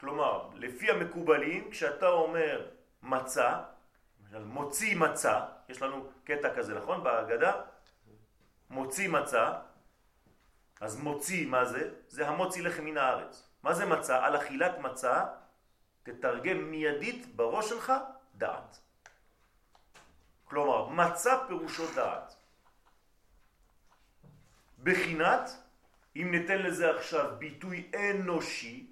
כלומר, 0.00 0.50
לפי 0.54 0.90
המקובלים, 0.90 1.70
כשאתה 1.70 2.08
אומר 2.08 2.70
מצה, 3.02 3.62
מוציא 4.40 4.96
מצה, 4.96 5.40
יש 5.68 5.82
לנו 5.82 6.06
קטע 6.24 6.54
כזה, 6.56 6.74
נכון? 6.74 7.04
בהגדה, 7.04 7.52
מוציא 8.70 9.08
מצה, 9.08 9.58
אז 10.80 11.00
מוציא, 11.00 11.46
מה 11.46 11.64
זה? 11.64 11.90
זה 12.08 12.28
המוציא 12.28 12.62
לחם 12.62 12.84
מן 12.84 12.98
הארץ. 12.98 13.48
מה 13.62 13.74
זה 13.74 13.86
מצה? 13.86 14.24
על 14.24 14.36
אכילת 14.36 14.78
מצה 14.78 15.24
תתרגם 16.02 16.70
מיידית 16.70 17.36
בראש 17.36 17.68
שלך 17.68 17.92
דעת. 18.34 18.78
כלומר, 20.44 20.88
מצה 20.88 21.32
פירושו 21.48 21.94
דעת. 21.94 22.34
בחינת, 24.82 25.50
אם 26.16 26.28
ניתן 26.30 26.58
לזה 26.58 26.96
עכשיו 26.96 27.30
ביטוי 27.38 27.90
אנושי, 27.94 28.90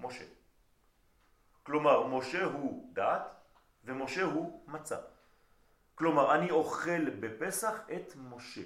משה. 0.00 0.24
כלומר, 1.62 2.06
משה 2.06 2.44
הוא 2.44 2.90
דעת 2.92 3.41
ומשה 3.84 4.22
הוא 4.22 4.62
מצה. 4.66 4.96
כלומר, 5.94 6.34
אני 6.34 6.50
אוכל 6.50 7.10
בפסח 7.10 7.80
את 7.96 8.12
משה. 8.16 8.62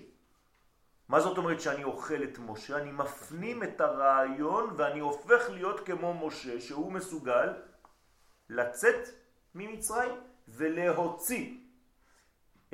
מה 1.09 1.21
זאת 1.21 1.39
אומרת 1.39 1.61
שאני 1.61 1.85
אוכל 1.85 2.23
את 2.23 2.39
משה? 2.39 2.77
אני 2.79 2.93
מפנים 2.93 3.63
את 3.63 3.81
הרעיון 3.81 4.75
ואני 4.77 5.01
הופך 5.01 5.51
להיות 5.51 5.87
כמו 5.87 6.27
משה 6.27 6.61
שהוא 6.61 6.93
מסוגל 6.93 7.53
לצאת 8.49 9.09
ממצרים 9.55 10.13
ולהוציא 10.49 11.59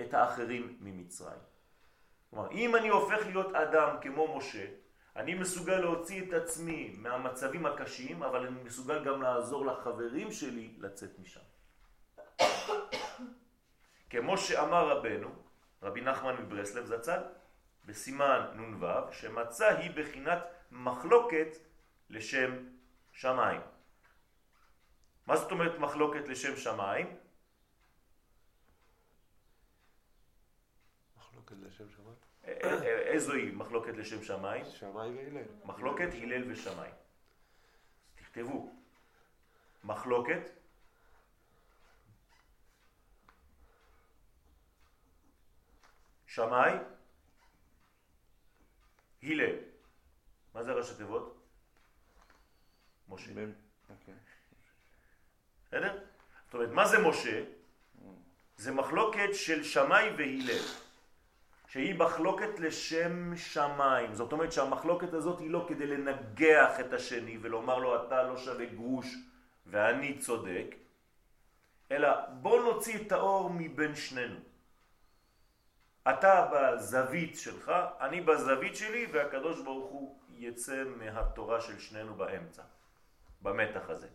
את 0.01 0.15
האחרים 0.15 0.77
ממצרים. 0.81 1.41
כלומר, 2.31 2.51
אם 2.51 2.77
אני 2.77 2.89
הופך 2.89 3.27
להיות 3.27 3.55
אדם 3.55 3.97
כמו 4.01 4.37
משה, 4.37 4.67
אני 5.17 5.35
מסוגל 5.35 5.79
להוציא 5.79 6.23
את 6.23 6.33
עצמי 6.33 6.95
מהמצבים 6.99 7.67
הקשים, 7.67 8.23
אבל 8.23 8.47
אני 8.47 8.63
מסוגל 8.65 9.05
גם 9.05 9.23
לעזור 9.23 9.67
לחברים 9.67 10.33
שלי 10.33 10.75
לצאת 10.79 11.19
משם. 11.19 11.41
כמו 14.11 14.39
שאמר 14.39 14.89
רבנו, 14.89 15.31
רבי 15.83 16.01
נחמן 16.01 16.37
מברסלב 16.43 16.87
זצ"ל, 16.87 17.23
בסימן 17.87 18.41
נ"ו, 18.55 19.13
שמצה 19.13 19.79
היא 19.79 19.91
בחינת 19.95 20.39
מחלוקת 20.71 21.49
לשם 22.11 22.51
שמיים. 23.13 23.61
מה 25.27 25.37
זאת 25.37 25.51
אומרת 25.51 25.79
מחלוקת 25.79 26.29
לשם 26.29 26.57
שמיים? 26.57 27.17
מחלוקת 31.19 31.57
לשם 31.63 31.85
שמיים? 31.91 32.17
איזו 32.45 33.33
היא 33.33 33.57
מחלוקת 33.57 33.97
לשם 33.97 34.23
שמיים? 34.23 34.65
שמיים 34.65 35.17
והלל. 35.17 35.47
מחלוקת 35.65 36.09
הלל 36.23 36.53
ושמיים. 36.53 36.95
תכתבו, 38.15 38.73
מחלוקת 39.85 40.62
שמאי, 46.35 46.73
הלל. 49.23 49.57
מה 50.55 50.63
זה 50.63 50.73
ראשי 50.73 50.95
תיבות? 50.95 51.39
משה. 53.09 53.31
אוקיי. 53.91 54.15
בסדר? 55.67 55.99
זאת 56.45 56.55
אומרת, 56.55 56.71
מה 56.71 56.89
זה 56.89 56.99
משה? 56.99 57.45
זה 58.57 58.73
מחלוקת 58.73 59.29
של 59.33 59.65
שמאי 59.65 60.11
והלל, 60.19 60.65
שהיא 61.69 61.95
מחלוקת 61.95 62.59
לשם 62.59 63.37
שמיים. 63.37 64.15
זאת 64.15 64.33
אומרת 64.33 64.53
שהמחלוקת 64.53 65.13
הזאת 65.13 65.41
היא 65.41 65.51
לא 65.51 65.67
כדי 65.69 65.87
לנגח 65.87 66.81
את 66.81 66.93
השני 66.93 67.39
ולומר 67.41 67.79
לו 67.79 68.07
אתה 68.07 68.23
לא 68.23 68.37
שווה 68.37 68.67
גרוש 68.67 69.07
ואני 69.67 70.19
צודק, 70.19 70.75
אלא 71.91 72.09
בוא 72.41 72.63
נוציא 72.63 73.07
את 73.07 73.13
האור 73.13 73.51
מבין 73.51 73.95
שנינו. 73.95 74.52
אתה 76.11 76.49
בזווית 76.53 77.39
שלך, 77.39 77.73
אני 78.01 78.21
בזווית 78.21 78.77
שלי, 78.77 79.07
והקדוש 79.13 79.61
ברוך 79.61 79.91
הוא 79.91 80.19
יצא 80.31 80.85
מהתורה 80.97 81.61
של 81.61 81.79
שנינו 81.79 82.15
באמצע, 82.15 82.63
במתח 83.43 83.91
הזה. 83.91 84.09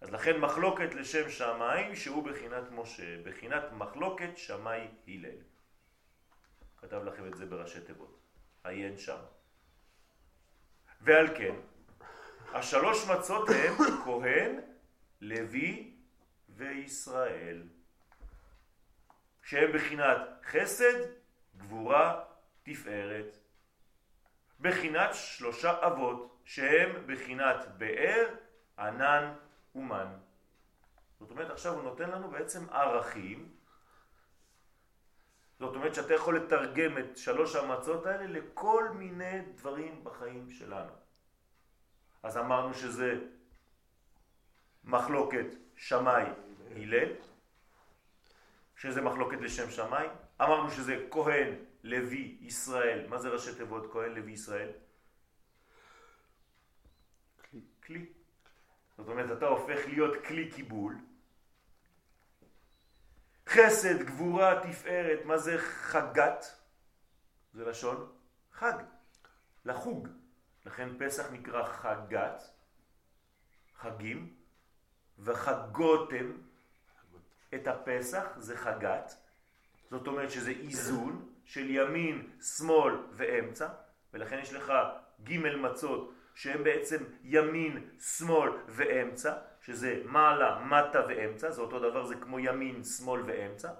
אז 0.00 0.10
לכן 0.10 0.40
מחלוקת 0.40 0.94
לשם 0.94 1.30
שמיים 1.30 1.96
שהוא 1.96 2.24
בחינת 2.24 2.64
משה, 2.70 3.22
בחינת 3.22 3.64
מחלוקת 3.72 4.36
שמאי 4.36 4.88
הלל. 5.08 5.38
כתב 6.76 7.02
לכם 7.04 7.26
את 7.26 7.34
זה 7.36 7.46
בראשי 7.46 7.80
תיבות, 7.80 8.18
עיין 8.64 8.98
שם. 8.98 9.18
ועל 11.00 11.36
כן, 11.36 11.54
השלוש 12.52 13.10
מצות 13.10 13.48
הם 13.48 13.74
כהן, 14.04 14.60
לוי 15.20 15.94
וישראל. 16.48 17.62
שהם 19.46 19.72
בחינת 19.72 20.18
חסד, 20.44 21.10
גבורה, 21.56 22.24
תפארת. 22.62 23.38
בחינת 24.60 25.10
שלושה 25.14 25.86
אבות, 25.86 26.40
שהם 26.44 27.06
בחינת 27.06 27.68
באר, 27.78 28.34
ענן 28.78 29.34
ומן. 29.74 30.16
זאת 31.18 31.30
אומרת, 31.30 31.50
עכשיו 31.50 31.74
הוא 31.74 31.82
נותן 31.82 32.10
לנו 32.10 32.30
בעצם 32.30 32.70
ערכים. 32.70 33.52
זאת 35.58 35.74
אומרת 35.74 35.94
שאתה 35.94 36.14
יכול 36.14 36.36
לתרגם 36.36 36.98
את 36.98 37.16
שלוש 37.16 37.56
המצות 37.56 38.06
האלה 38.06 38.26
לכל 38.26 38.88
מיני 38.94 39.40
דברים 39.54 40.04
בחיים 40.04 40.50
שלנו. 40.50 40.92
אז 42.22 42.38
אמרנו 42.38 42.74
שזה 42.74 43.14
מחלוקת 44.84 45.46
שמאי 45.76 46.24
הלל, 46.76 47.12
שזה 48.76 49.00
מחלוקת 49.00 49.40
לשם 49.40 49.70
שמיים. 49.70 50.10
אמרנו 50.42 50.70
שזה 50.70 51.06
כהן, 51.10 51.54
לוי, 51.82 52.38
ישראל. 52.40 53.06
מה 53.08 53.18
זה 53.18 53.28
ראשי 53.28 53.54
תיבות 53.54 53.92
כהן, 53.92 54.14
לוי, 54.14 54.32
ישראל? 54.32 54.70
כלי. 57.50 57.60
כלי. 57.86 58.06
זאת 58.98 59.08
אומרת, 59.08 59.38
אתה 59.38 59.46
הופך 59.46 59.86
להיות 59.86 60.24
כלי 60.26 60.50
קיבול. 60.50 60.96
חסד, 63.46 64.02
גבורה, 64.02 64.60
תפארת, 64.62 65.24
מה 65.24 65.38
זה 65.38 65.58
חגת? 65.58 66.46
זה 67.54 67.64
לשון 67.64 68.12
חג, 68.52 68.82
לחוג. 69.64 70.08
לכן 70.66 70.88
פסח 70.98 71.32
נקרא 71.32 71.64
חגת, 71.64 72.42
חגים, 73.76 74.34
וחגותם 75.18 76.32
את 77.54 77.68
הפסח 77.68 78.26
זה 78.36 78.56
חגת, 78.56 79.14
זאת 79.90 80.06
אומרת 80.06 80.30
שזה 80.30 80.50
איזון 80.50 81.32
של 81.44 81.70
ימין, 81.70 82.30
שמאל 82.40 82.94
ואמצע, 83.12 83.68
ולכן 84.12 84.38
יש 84.38 84.52
לך 84.52 84.72
ג' 85.22 85.38
מצות 85.38 86.12
שהם 86.34 86.64
בעצם 86.64 87.04
ימין, 87.22 87.90
שמאל 88.00 88.50
ואמצע, 88.68 89.34
שזה 89.60 90.02
מעלה, 90.04 90.58
מטה 90.58 91.00
ואמצע, 91.08 91.50
זה 91.50 91.60
אותו 91.60 91.78
דבר, 91.78 92.04
זה 92.04 92.14
כמו 92.14 92.38
ימין, 92.38 92.84
שמאל 92.84 93.20
ואמצע, 93.24 93.72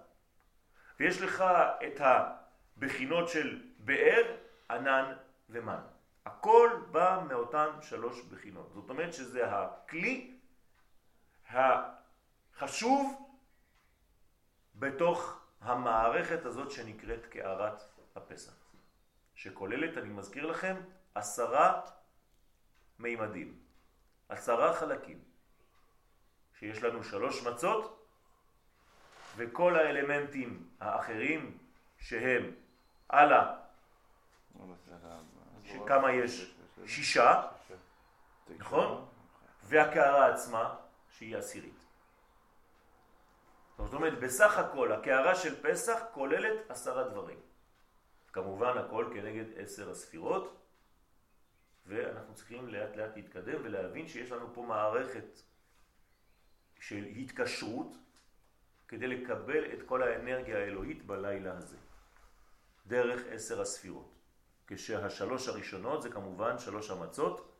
ויש 1.01 1.23
לך 1.23 1.45
את 1.87 2.01
הבחינות 2.01 3.29
של 3.29 3.63
באר, 3.79 4.37
ענן 4.71 5.13
ומן. 5.49 5.81
הכל 6.27 6.71
בא 6.91 7.23
מאותן 7.29 7.69
שלוש 7.81 8.23
בחינות. 8.23 8.73
זאת 8.75 8.91
אומרת 8.91 9.15
שזה 9.15 9.51
הכלי 9.51 10.37
החשוב 11.49 13.26
בתוך 14.79 15.41
המערכת 15.61 16.45
הזאת 16.45 16.71
שנקראת 16.71 17.27
קערת 17.27 17.83
הפסח, 18.17 18.53
שכוללת, 19.35 19.99
אני 19.99 20.09
מזכיר 20.09 20.47
לכם, 20.47 20.77
עשרה 21.15 21.81
מימדים, 22.99 23.59
עשרה 24.29 24.75
חלקים, 24.75 25.21
שיש 26.59 26.83
לנו 26.83 27.05
שלוש 27.05 27.47
מצות, 27.47 28.07
וכל 29.37 29.77
האלמנטים 29.77 30.69
האחרים 30.81 31.59
שהם 31.99 32.51
הלאה, 33.11 33.57
שכמה 35.65 36.13
יש? 36.13 36.55
שישה, 36.87 37.43
נכון? 38.59 39.09
והקערה 39.63 40.33
עצמה 40.33 40.75
שהיא 41.11 41.37
עשירית. 41.37 41.86
זאת 43.79 43.95
אומרת, 43.95 44.19
בסך 44.21 44.59
הכל, 44.59 44.93
הקערה 44.93 45.35
של 45.35 45.63
פסח 45.63 46.01
כוללת 46.13 46.71
עשרה 46.71 47.09
דברים. 47.09 47.41
כמובן, 48.33 48.79
הכל 48.79 49.11
כנגד 49.15 49.45
עשר 49.57 49.91
הספירות, 49.91 50.57
ואנחנו 51.87 52.35
צריכים 52.35 52.69
לאט 52.69 52.97
לאט 52.97 53.17
להתקדם 53.17 53.61
ולהבין 53.65 54.09
שיש 54.09 54.33
לנו 54.33 54.55
פה 54.55 54.63
מערכת 54.63 55.43
של 56.81 57.05
התקשרות 57.05 57.97
כדי 58.89 59.07
לקבל 59.07 59.73
את 59.73 59.83
כל 59.87 60.03
האנרגיה 60.03 60.59
האלוהית 60.59 61.07
בלילה 61.07 61.57
הזה, 61.57 61.77
דרך 62.87 63.23
עשר 63.31 63.61
הספירות. 63.61 64.13
כשהשלוש 64.67 65.49
הראשונות 65.49 66.03
זה 66.03 66.11
כמובן 66.11 66.59
שלוש 66.59 66.91
המצות, 66.91 67.53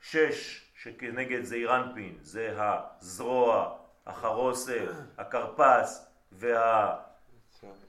שש 0.00 0.70
שכנגד 0.74 1.42
זעירנפין 1.42 2.18
זה 2.20 2.56
הזרוע 2.58 3.79
החרוסת, 4.06 4.88
הכרפס 5.18 6.06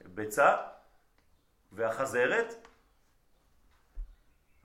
והביצה 0.04 0.56
והחזרת, 1.72 2.66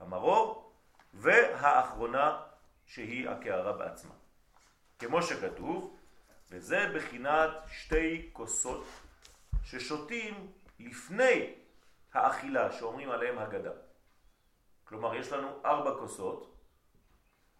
המרור, 0.00 0.72
והאחרונה 1.14 2.40
שהיא 2.86 3.28
הקערה 3.28 3.72
בעצמה. 3.72 4.14
כמו 4.98 5.22
שכתוב, 5.22 5.96
וזה 6.50 6.92
בחינת 6.94 7.50
שתי 7.72 8.30
כוסות 8.32 8.86
ששותים 9.64 10.52
לפני 10.78 11.54
האכילה 12.14 12.72
שאומרים 12.72 13.10
עליהם 13.10 13.38
הגדה. 13.38 13.70
כלומר, 14.84 15.14
יש 15.14 15.32
לנו 15.32 15.60
ארבע 15.64 15.98
כוסות, 15.98 16.54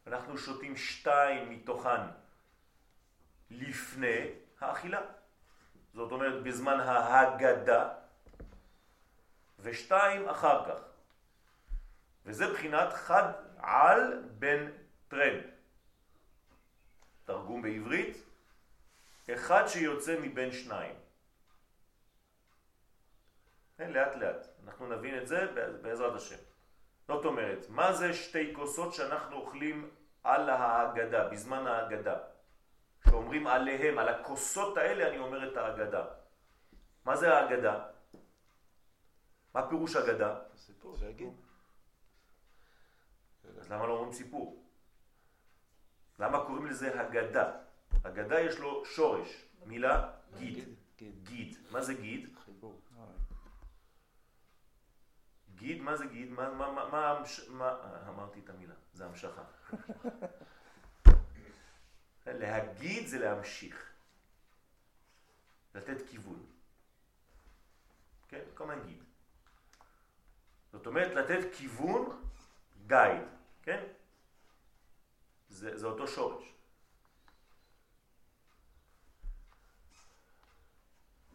אנחנו 0.06 0.38
שותים 0.38 0.76
שתיים 0.76 1.50
מתוכן 1.50 2.00
לפני 3.50 4.30
האכילה. 4.60 5.00
זאת 5.94 6.12
אומרת, 6.12 6.42
בזמן 6.42 6.80
ההגדה, 6.80 7.88
ושתיים 9.58 10.28
אחר 10.28 10.64
כך. 10.68 10.80
וזה 12.26 12.52
בחינת 12.52 12.92
חד 12.92 13.32
על 13.56 14.22
בן 14.38 14.70
טרן. 15.08 15.40
תרגום 17.24 17.62
בעברית, 17.62 18.16
אחד 19.34 19.66
שיוצא 19.66 20.18
מבין 20.20 20.52
שניים. 20.52 20.94
כן, 23.76 23.90
לאט 23.90 24.16
לאט, 24.16 24.46
אנחנו 24.64 24.96
נבין 24.96 25.18
את 25.18 25.28
זה 25.28 25.46
בעזרת 25.82 26.14
השם. 26.14 26.36
זאת 27.08 27.24
אומרת, 27.24 27.68
מה 27.68 27.92
זה 27.92 28.14
שתי 28.14 28.52
כוסות 28.56 28.94
שאנחנו 28.94 29.36
אוכלים 29.36 29.90
על 30.24 30.50
ההגדה, 30.50 31.28
בזמן 31.28 31.66
ההגדה? 31.66 32.18
שאומרים 33.10 33.46
עליהם, 33.46 33.98
על 33.98 34.08
הכוסות 34.08 34.76
האלה 34.76 35.08
אני 35.08 35.18
אומר 35.18 35.52
את 35.52 35.56
ההגדה. 35.56 36.04
מה 37.04 37.16
זה 37.16 37.34
ההגדה? 37.34 37.86
מה 39.54 39.68
פירוש 39.68 39.96
הגדה? 39.96 40.40
סיפור, 40.56 40.96
זה 40.96 41.06
יגיד. 41.06 41.32
אז 43.58 43.70
למה 43.70 43.86
לא 43.86 43.92
אומרים 43.92 44.12
סיפור? 44.12 44.64
למה 46.18 46.44
קוראים 46.46 46.66
לזה 46.66 47.00
הגדה? 47.00 47.52
הגדה 48.04 48.40
יש 48.40 48.58
לו 48.58 48.84
שורש, 48.84 49.44
מילה 49.66 50.10
גיד. 50.38 50.68
גיד. 51.22 51.56
מה 51.70 51.82
זה 51.82 51.94
גיד? 51.94 52.36
חיבור. 52.44 52.80
גיד, 55.54 55.82
מה 55.82 55.96
זה 55.96 56.06
גיד? 56.06 56.30
מה, 56.30 56.50
מה, 56.50 56.72
מה, 56.72 56.84
מה, 56.90 57.22
מה, 57.48 57.76
אמרתי 58.08 58.40
את 58.40 58.50
המילה, 58.50 58.74
זה 58.92 59.04
המשכה. 59.04 59.42
להגיד 62.32 63.06
זה 63.06 63.18
להמשיך, 63.18 63.92
לתת 65.74 66.08
כיוון. 66.10 66.46
כן? 68.28 68.44
כל 68.54 68.66
מיני 68.66 68.82
גיד. 68.82 69.02
זאת 70.72 70.86
אומרת, 70.86 71.14
לתת 71.14 71.54
כיוון, 71.54 72.22
גייד, 72.86 73.22
כן? 73.62 73.84
זה, 75.48 75.76
זה 75.76 75.86
אותו 75.86 76.08
שורש. 76.08 76.54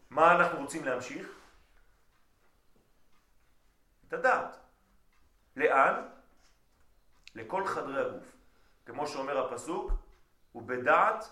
מה 0.09 0.35
אנחנו 0.35 0.59
רוצים 0.59 0.85
להמשיך? 0.85 1.27
את 4.07 4.13
הדעת. 4.13 4.57
לאן? 5.55 6.07
לכל 7.35 7.67
חדרי 7.67 8.05
הגוף. 8.05 8.35
כמו 8.85 9.07
שאומר 9.07 9.45
הפסוק, 9.45 9.91
ובדעת 10.55 11.25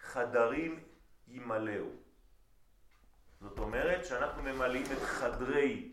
חדרים 0.00 0.84
ימלאו. 1.28 1.86
זאת 3.40 3.58
אומרת 3.58 4.04
שאנחנו 4.04 4.42
ממלאים 4.42 4.86
את 4.92 5.02
חדרי 5.02 5.92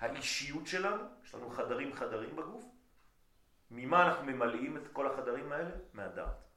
האישיות 0.00 0.66
שלנו, 0.66 1.04
יש 1.24 1.34
לנו 1.34 1.50
חדרים 1.50 1.94
חדרים 1.94 2.36
בגוף. 2.36 2.64
ממה 3.70 4.08
אנחנו 4.08 4.26
ממלאים 4.26 4.76
את 4.76 4.88
כל 4.92 5.06
החדרים 5.06 5.52
האלה? 5.52 5.70
מהדעת. 5.92 6.48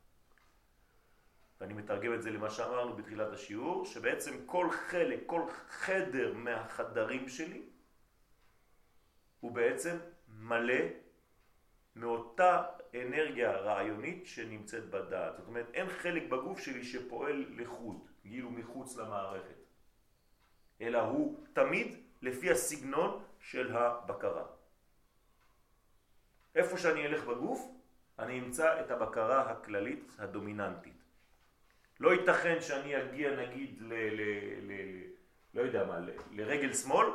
ואני 1.61 1.73
מתרגם 1.73 2.13
את 2.13 2.21
זה 2.21 2.31
למה 2.31 2.49
שאמרנו 2.49 2.95
בתחילת 2.95 3.33
השיעור, 3.33 3.85
שבעצם 3.85 4.45
כל 4.45 4.71
חלק, 4.71 5.19
כל 5.25 5.41
חדר 5.69 6.33
מהחדרים 6.33 7.29
שלי 7.29 7.61
הוא 9.39 9.51
בעצם 9.51 9.97
מלא 10.27 10.83
מאותה 11.95 12.63
אנרגיה 12.95 13.51
רעיונית 13.51 14.27
שנמצאת 14.27 14.89
בדעת. 14.89 15.37
זאת 15.37 15.47
אומרת, 15.47 15.67
אין 15.73 15.89
חלק 15.89 16.23
בגוף 16.29 16.59
שלי 16.59 16.83
שפועל 16.83 17.45
לחוד, 17.49 17.97
כאילו 18.21 18.51
מחוץ 18.51 18.97
למערכת, 18.97 19.55
אלא 20.81 20.99
הוא 21.01 21.45
תמיד 21.53 21.95
לפי 22.21 22.51
הסגנון 22.51 23.23
של 23.39 23.75
הבקרה. 23.75 24.45
איפה 26.55 26.77
שאני 26.77 27.05
אלך 27.05 27.23
בגוף, 27.23 27.71
אני 28.19 28.39
אמצא 28.39 28.79
את 28.81 28.91
הבקרה 28.91 29.51
הכללית 29.51 30.11
הדומיננטית. 30.19 31.01
לא 31.99 32.13
ייתכן 32.13 32.61
שאני 32.61 33.01
אגיע 33.03 33.35
נגיד 33.35 33.81
ל... 33.81 33.93
ל, 33.93 34.21
ל 34.61 35.01
לא 35.53 35.61
יודע 35.61 35.85
מה, 35.85 35.99
ל, 35.99 36.09
לרגל 36.31 36.73
שמאל, 36.73 37.07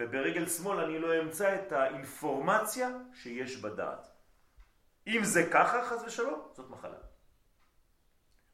וברגל 0.00 0.48
שמאל 0.48 0.80
אני 0.80 0.98
לא 0.98 1.20
אמצא 1.20 1.54
את 1.54 1.72
האינפורמציה 1.72 2.88
שיש 3.14 3.56
בדעת. 3.56 4.10
אם 5.06 5.20
זה 5.24 5.48
ככה, 5.52 5.84
חז 5.84 6.04
ושלום, 6.04 6.48
זאת 6.52 6.70
מחלה. 6.70 6.98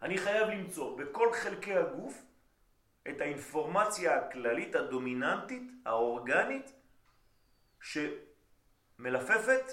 אני 0.03 0.19
חייב 0.19 0.49
למצוא 0.49 0.99
בכל 0.99 1.33
חלקי 1.33 1.75
הגוף 1.75 2.23
את 3.09 3.21
האינפורמציה 3.21 4.17
הכללית 4.17 4.75
הדומיננטית, 4.75 5.63
האורגנית, 5.85 6.73
שמלפפת 7.81 9.65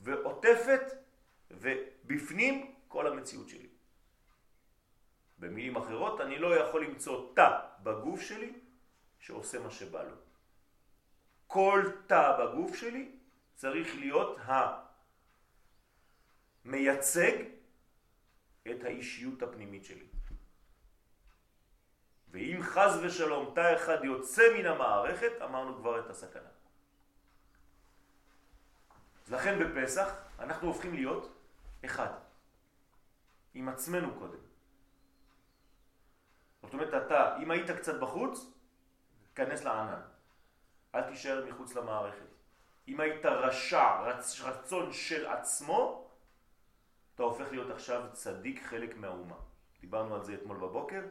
ועוטפת 0.00 0.82
ובפנים 1.50 2.74
כל 2.88 3.06
המציאות 3.06 3.48
שלי. 3.48 3.68
במילים 5.38 5.76
אחרות, 5.76 6.20
אני 6.20 6.38
לא 6.38 6.56
יכול 6.56 6.84
למצוא 6.84 7.34
תא 7.34 7.60
בגוף 7.82 8.20
שלי 8.20 8.52
שעושה 9.18 9.58
מה 9.58 9.70
שבא 9.70 10.02
לו. 10.02 10.27
כל 11.48 11.90
תא 12.06 12.36
בגוף 12.38 12.76
שלי 12.76 13.10
צריך 13.54 13.96
להיות 13.96 14.38
המייצג 16.64 17.32
את 18.70 18.84
האישיות 18.84 19.42
הפנימית 19.42 19.84
שלי. 19.84 20.06
ואם 22.30 22.58
חז 22.62 22.98
ושלום 23.02 23.52
תא 23.54 23.76
אחד 23.76 24.04
יוצא 24.04 24.42
מן 24.58 24.66
המערכת, 24.66 25.32
אמרנו 25.44 25.76
כבר 25.76 26.00
את 26.00 26.10
הסכנה. 26.10 26.48
לכן 29.28 29.58
בפסח 29.58 30.14
אנחנו 30.38 30.68
הופכים 30.68 30.94
להיות 30.94 31.38
אחד, 31.84 32.12
עם 33.54 33.68
עצמנו 33.68 34.14
קודם. 34.18 34.38
זאת 36.62 36.72
אומרת, 36.72 37.06
אתה, 37.06 37.38
אם 37.42 37.50
היית 37.50 37.70
קצת 37.70 38.00
בחוץ, 38.00 38.52
כנס 39.34 39.64
לענן. 39.64 40.00
אל 40.94 41.02
תישאר 41.02 41.46
מחוץ 41.48 41.74
למערכת. 41.74 42.26
אם 42.88 43.00
היית 43.00 43.26
רשע, 43.26 44.00
רצ, 44.00 44.40
רצון 44.40 44.92
של 44.92 45.26
עצמו, 45.26 46.10
אתה 47.14 47.22
הופך 47.22 47.50
להיות 47.50 47.70
עכשיו 47.70 48.06
צדיק 48.12 48.62
חלק 48.62 48.96
מהאומה. 48.96 49.36
דיברנו 49.80 50.14
על 50.14 50.24
זה 50.24 50.34
אתמול 50.34 50.56
בבוקר, 50.56 51.02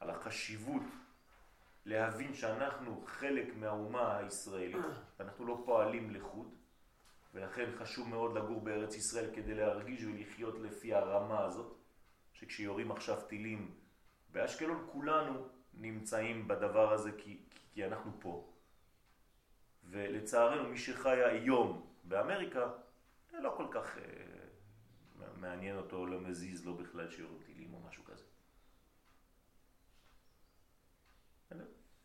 על 0.00 0.10
החשיבות 0.10 0.82
להבין 1.84 2.34
שאנחנו 2.34 3.04
חלק 3.06 3.56
מהאומה 3.56 4.16
הישראלית, 4.16 4.84
ואנחנו 5.18 5.46
לא 5.46 5.62
פועלים 5.64 6.10
לחוד, 6.10 6.54
ולכן 7.34 7.70
חשוב 7.78 8.08
מאוד 8.08 8.36
לגור 8.36 8.60
בארץ 8.60 8.96
ישראל 8.96 9.34
כדי 9.34 9.54
להרגיש 9.54 10.04
ולחיות 10.04 10.54
לפי 10.58 10.94
הרמה 10.94 11.44
הזאת, 11.44 11.76
שכשיורים 12.32 12.92
עכשיו 12.92 13.20
טילים 13.20 13.74
באשקלון 14.32 14.88
כולנו 14.92 15.48
נמצאים 15.74 16.48
בדבר 16.48 16.92
הזה 16.92 17.10
כי, 17.18 17.38
כי 17.74 17.86
אנחנו 17.86 18.12
פה. 18.20 18.52
ולצערנו 19.96 20.68
מי 20.68 20.78
שחי 20.78 21.24
היום 21.24 21.86
באמריקה 22.04 22.68
לא 23.32 23.54
כל 23.56 23.66
כך 23.70 23.98
אה, 23.98 24.02
מעניין 25.36 25.76
אותו, 25.76 26.06
לא 26.06 26.20
מזיז 26.20 26.66
לו 26.66 26.74
בכלל 26.74 27.10
שיורים 27.10 27.38
טילים 27.46 27.74
או 27.74 27.80
משהו 27.88 28.04
כזה. 28.04 28.24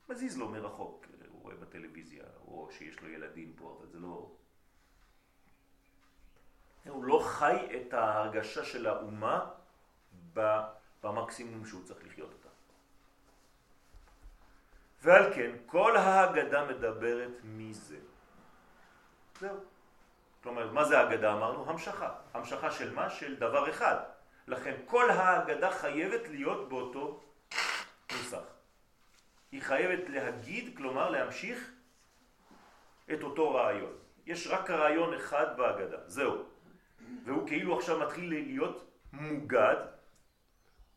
מזיז 0.09 0.37
לו 0.37 0.49
מרחוק, 0.49 1.05
הוא 1.27 1.41
רואה 1.41 1.55
בטלוויזיה, 1.55 2.23
או 2.47 2.69
שיש 2.71 2.99
לו 2.99 3.09
ילדים 3.09 3.53
פה, 3.55 3.77
אבל 3.79 3.87
זה 3.87 3.99
לא... 3.99 4.31
הוא 6.87 7.05
לא 7.05 7.23
חי 7.27 7.67
את 7.75 7.93
ההרגשה 7.93 8.65
של 8.65 8.87
האומה 8.87 9.51
במקסימום 11.03 11.65
שהוא 11.65 11.83
צריך 11.83 12.05
לחיות. 12.05 12.40
ועל 15.01 15.33
כן, 15.33 15.51
כל 15.65 15.97
ההגדה 15.97 16.65
מדברת 16.65 17.31
מזה. 17.43 17.97
זהו. 19.39 19.57
כלומר, 20.43 20.71
מה 20.71 20.85
זה 20.85 20.99
ההגדה 20.99 21.33
אמרנו? 21.33 21.69
המשכה. 21.69 22.09
המשכה 22.33 22.71
של 22.71 22.93
מה? 22.93 23.09
של 23.09 23.35
דבר 23.35 23.69
אחד. 23.69 23.95
לכן 24.47 24.75
כל 24.85 25.09
ההגדה 25.09 25.71
חייבת 25.71 26.27
להיות 26.27 26.69
באותו 26.69 27.23
נוסח. 28.11 28.43
היא 29.51 29.61
חייבת 29.61 30.09
להגיד, 30.09 30.77
כלומר 30.77 31.09
להמשיך 31.09 31.71
את 33.13 33.23
אותו 33.23 33.53
רעיון. 33.53 33.93
יש 34.25 34.47
רק 34.47 34.69
רעיון 34.69 35.13
אחד 35.13 35.57
בהגדה, 35.57 35.97
זהו. 36.07 36.45
והוא 37.25 37.47
כאילו 37.47 37.77
עכשיו 37.77 37.99
מתחיל 37.99 38.29
להיות 38.29 38.91
מוגד, 39.13 39.75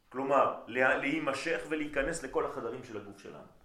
כלומר 0.08 0.60
להימשך 0.66 1.60
ולהיכנס 1.68 2.22
לכל 2.22 2.46
החדרים 2.46 2.84
של 2.84 2.96
הגוף 2.96 3.18
שלנו. 3.18 3.63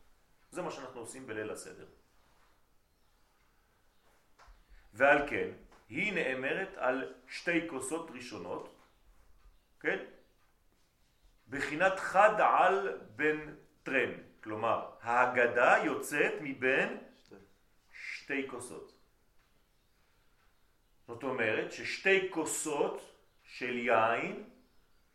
זה 0.51 0.61
מה 0.61 0.71
שאנחנו 0.71 0.99
עושים 0.99 1.27
בליל 1.27 1.51
הסדר. 1.51 1.85
ועל 4.93 5.29
כן, 5.29 5.49
היא 5.89 6.13
נאמרת 6.13 6.77
על 6.77 7.13
שתי 7.27 7.67
כוסות 7.69 8.11
ראשונות, 8.11 8.75
כן? 9.79 10.05
בחינת 11.49 11.99
חד 11.99 12.35
על 12.39 13.01
בן 13.15 13.55
טרן, 13.83 14.11
כלומר 14.43 14.89
ההגדה 15.01 15.77
יוצאת 15.85 16.33
מבין 16.41 16.97
שתי 17.91 18.47
כוסות. 18.49 18.93
זאת 21.07 21.23
אומרת 21.23 21.71
ששתי 21.71 22.29
כוסות 22.31 23.15
של 23.43 23.77
יין 23.77 24.49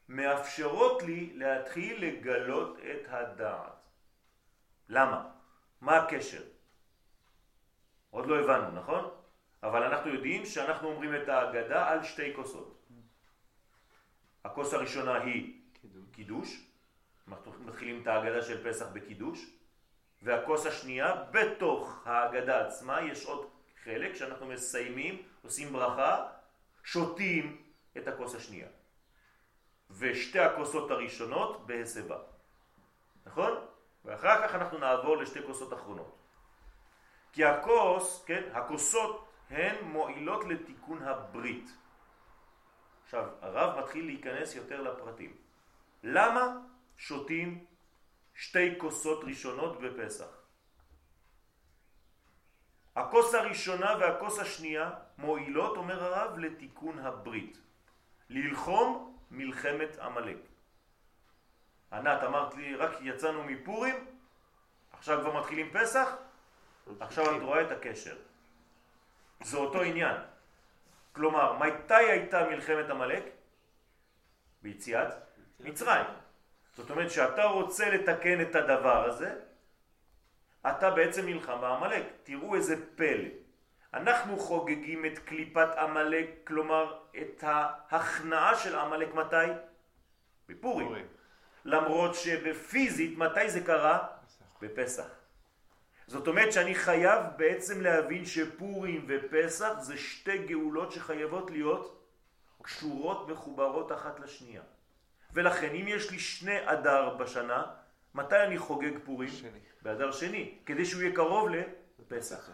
מאפשרות 0.08 1.02
לי 1.02 1.32
להתחיל 1.34 2.04
לגלות 2.04 2.78
את 2.78 3.08
הדעת. 3.08 3.73
למה? 4.88 5.30
מה 5.80 5.96
הקשר? 5.96 6.42
עוד 8.10 8.26
לא 8.26 8.40
הבנו, 8.40 8.70
נכון? 8.70 9.10
אבל 9.62 9.82
אנחנו 9.82 10.10
יודעים 10.14 10.46
שאנחנו 10.46 10.88
אומרים 10.88 11.22
את 11.22 11.28
ההגדה 11.28 11.88
על 11.88 12.02
שתי 12.02 12.32
כוסות. 12.36 12.82
הכוס 14.44 14.74
הראשונה 14.74 15.14
היא 15.14 15.60
קידוש. 16.12 16.66
אנחנו 17.28 17.52
מתחילים 17.60 18.02
את 18.02 18.06
ההגדה 18.06 18.42
של 18.42 18.68
פסח 18.68 18.86
בקידוש. 18.92 19.50
והכוס 20.22 20.66
השנייה, 20.66 21.24
בתוך 21.30 22.02
ההגדה 22.06 22.66
עצמה 22.66 23.02
יש 23.02 23.24
עוד 23.24 23.50
חלק 23.84 24.14
שאנחנו 24.14 24.46
מסיימים, 24.46 25.22
עושים 25.42 25.72
ברכה, 25.72 26.26
שותים 26.84 27.62
את 27.96 28.08
הכוס 28.08 28.34
השנייה. 28.34 28.68
ושתי 29.90 30.38
הכוסות 30.38 30.90
הראשונות 30.90 31.66
בהסבה. 31.66 32.18
נכון? 33.26 33.66
ואחר 34.04 34.48
כך 34.48 34.54
אנחנו 34.54 34.78
נעבור 34.78 35.16
לשתי 35.16 35.42
כוסות 35.46 35.72
אחרונות. 35.72 36.18
כי 37.32 37.44
הכוס, 37.44 38.24
כן, 38.26 38.42
הכוסות 38.52 39.28
הן 39.50 39.84
מועילות 39.84 40.44
לתיקון 40.44 41.02
הברית. 41.02 41.70
עכשיו, 43.04 43.28
הרב 43.40 43.78
מתחיל 43.80 44.06
להיכנס 44.06 44.54
יותר 44.54 44.82
לפרטים. 44.82 45.36
למה 46.02 46.56
שותים 46.96 47.64
שתי 48.34 48.78
כוסות 48.78 49.24
ראשונות 49.24 49.80
בפסח? 49.80 50.26
הכוס 52.96 53.34
הראשונה 53.34 53.96
והכוס 54.00 54.38
השנייה 54.38 54.90
מועילות, 55.18 55.76
אומר 55.76 56.04
הרב, 56.04 56.38
לתיקון 56.38 56.98
הברית. 56.98 57.58
ללחום 58.30 59.16
מלחמת 59.30 59.98
עמלק. 59.98 60.38
ענת, 61.94 62.22
אמרת 62.22 62.54
לי, 62.54 62.74
רק 62.76 62.90
יצאנו 63.00 63.44
מפורים, 63.44 64.06
עכשיו 64.92 65.20
כבר 65.20 65.40
מתחילים 65.40 65.70
פסח, 65.72 66.16
עכשיו 67.00 67.36
את 67.36 67.42
רואה 67.42 67.62
את 67.62 67.70
הקשר. 67.70 68.16
זה 69.40 69.56
אותו 69.56 69.82
עניין. 69.82 70.16
כלומר, 71.12 71.52
מתי 71.52 71.94
הייתה 71.94 72.48
מלחמת 72.48 72.90
עמלק? 72.90 73.22
ביציאת 74.62 75.08
מצרים. 75.60 76.06
זאת 76.74 76.90
אומרת 76.90 77.10
שאתה 77.10 77.44
רוצה 77.44 77.90
לתקן 77.90 78.40
את 78.40 78.54
הדבר 78.54 79.04
הזה, 79.04 79.34
אתה 80.66 80.90
בעצם 80.90 81.26
נלחם 81.26 81.60
בעמלק. 81.60 82.02
תראו 82.22 82.54
איזה 82.54 82.76
פלא. 82.96 83.28
אנחנו 83.94 84.38
חוגגים 84.38 85.06
את 85.06 85.18
קליפת 85.18 85.68
עמלק, 85.78 86.30
כלומר 86.44 86.98
את 87.22 87.44
ההכנעה 87.46 88.54
של 88.54 88.76
עמלק 88.78 89.14
מתי? 89.14 89.46
בפורים. 90.48 91.06
למרות 91.64 92.14
שבפיזית 92.14 93.18
מתי 93.18 93.50
זה 93.50 93.60
קרה? 93.60 94.06
בפסח. 94.62 95.06
זאת 96.06 96.28
אומרת 96.28 96.52
שאני 96.52 96.74
חייב 96.74 97.22
בעצם 97.36 97.80
להבין 97.80 98.24
שפורים 98.24 99.06
ופסח 99.08 99.72
זה 99.80 99.96
שתי 99.96 100.38
גאולות 100.38 100.92
שחייבות 100.92 101.50
להיות 101.50 102.00
קשורות, 102.62 103.28
מחוברות 103.28 103.92
אחת 103.92 104.20
לשנייה. 104.20 104.62
ולכן 105.32 105.74
אם 105.74 105.84
יש 105.88 106.10
לי 106.10 106.18
שני 106.18 106.58
אדר 106.64 107.08
בשנה, 107.16 107.64
מתי 108.14 108.36
אני 108.36 108.58
חוגג 108.58 108.92
פורים? 109.04 109.28
שני. 109.28 109.58
באדר 109.82 110.12
שני, 110.12 110.58
כדי 110.66 110.84
שהוא 110.84 111.02
יהיה 111.02 111.14
קרוב 111.14 111.48
לפסח. 111.98 112.50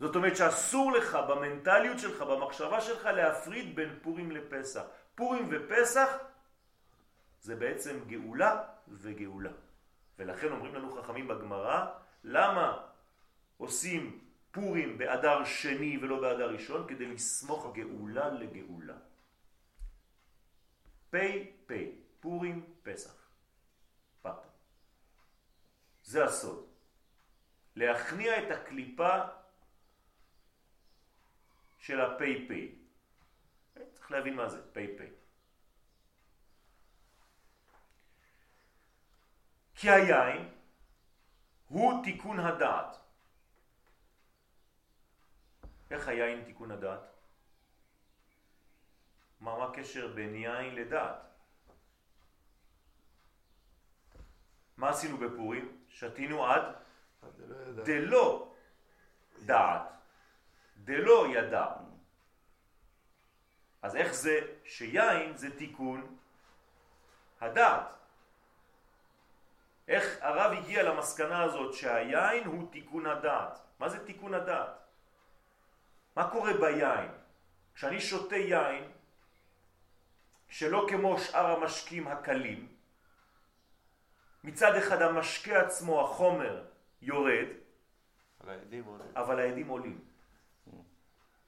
זאת 0.00 0.16
אומרת 0.16 0.36
שאסור 0.36 0.92
לך 0.92 1.18
במנטליות 1.28 1.98
שלך, 1.98 2.22
במחשבה 2.22 2.80
שלך, 2.80 3.04
להפריד 3.06 3.76
בין 3.76 3.98
פורים 4.02 4.30
לפסח. 4.30 4.82
פורים 5.14 5.48
ופסח 5.50 6.18
זה 7.40 7.56
בעצם 7.56 7.98
גאולה 8.06 8.64
וגאולה. 8.88 9.52
ולכן 10.18 10.52
אומרים 10.52 10.74
לנו 10.74 11.02
חכמים 11.02 11.28
בגמרא, 11.28 11.86
למה 12.24 12.86
עושים 13.56 14.24
פורים 14.50 14.98
באדר 14.98 15.44
שני 15.44 15.98
ולא 16.02 16.20
באדר 16.20 16.52
ראשון? 16.52 16.88
כדי 16.88 17.06
לסמוך 17.06 17.66
גאולה 17.74 18.28
לגאולה. 18.28 18.96
פי 21.10 21.52
פי, 21.66 21.92
פורים 22.20 22.74
פסח. 22.82 23.14
פת. 24.22 24.46
זה 26.02 26.24
הסוד. 26.24 26.66
להכניע 27.76 28.42
את 28.42 28.50
הקליפה 28.50 29.18
של 31.78 32.00
הפי 32.00 32.48
פי. 32.48 32.74
צריך 33.92 34.10
להבין 34.10 34.34
מה 34.34 34.48
זה 34.48 34.72
פי 34.72 34.86
פי. 34.98 35.17
כי 39.80 39.90
היין 39.90 40.48
הוא 41.68 42.04
תיקון 42.04 42.40
הדעת. 42.40 42.96
איך 45.90 46.08
היין 46.08 46.44
תיקון 46.44 46.70
הדעת? 46.70 47.00
מה, 49.40 49.58
מה 49.58 49.64
הקשר 49.64 50.14
בין 50.14 50.34
יין 50.34 50.74
לדעת? 50.74 51.16
מה 54.76 54.90
עשינו 54.90 55.16
בפורים? 55.16 55.84
שתינו 55.88 56.46
עד 56.46 56.62
דלא 57.84 58.54
דעת, 59.38 59.82
דלא 60.76 61.26
ידע. 61.34 61.66
אז 63.82 63.96
איך 63.96 64.12
זה 64.12 64.40
שיין 64.64 65.36
זה 65.36 65.56
תיקון 65.58 66.16
הדעת? 67.40 67.97
איך 69.88 70.18
הרב 70.20 70.52
הגיע 70.52 70.82
למסקנה 70.82 71.42
הזאת 71.42 71.74
שהיין 71.74 72.44
הוא 72.44 72.72
תיקון 72.72 73.06
הדעת? 73.06 73.58
מה 73.78 73.88
זה 73.88 74.06
תיקון 74.06 74.34
הדעת? 74.34 74.78
מה 76.16 76.30
קורה 76.30 76.52
ביין? 76.60 77.10
כשאני 77.74 78.00
שותה 78.00 78.36
יין, 78.36 78.84
שלא 80.48 80.86
כמו 80.88 81.18
שאר 81.18 81.46
המשקים 81.46 82.08
הקלים, 82.08 82.68
מצד 84.44 84.74
אחד 84.74 85.02
המשקה 85.02 85.60
עצמו, 85.60 86.04
החומר, 86.04 86.64
יורד, 87.02 87.48
אבל 88.40 88.50
העדים 88.50 88.84
עולים. 88.84 89.12
אבל 89.16 89.38
העדים 89.38 89.68
עולים. 89.68 90.00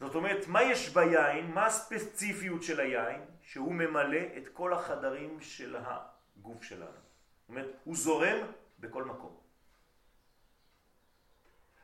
זאת 0.01 0.15
אומרת, 0.15 0.47
מה 0.47 0.63
יש 0.63 0.89
ביין, 0.89 1.51
מה 1.51 1.67
הספציפיות 1.67 2.63
של 2.63 2.81
היין, 2.81 3.21
שהוא 3.43 3.75
ממלא 3.75 4.21
את 4.37 4.49
כל 4.53 4.73
החדרים 4.73 5.41
של 5.41 5.77
הגוף 5.77 6.63
שלנו. 6.63 7.10
אומרת, 7.51 7.69
הוא 7.85 7.97
זורם 7.97 8.39
בכל 8.79 9.05
מקום. 9.05 9.37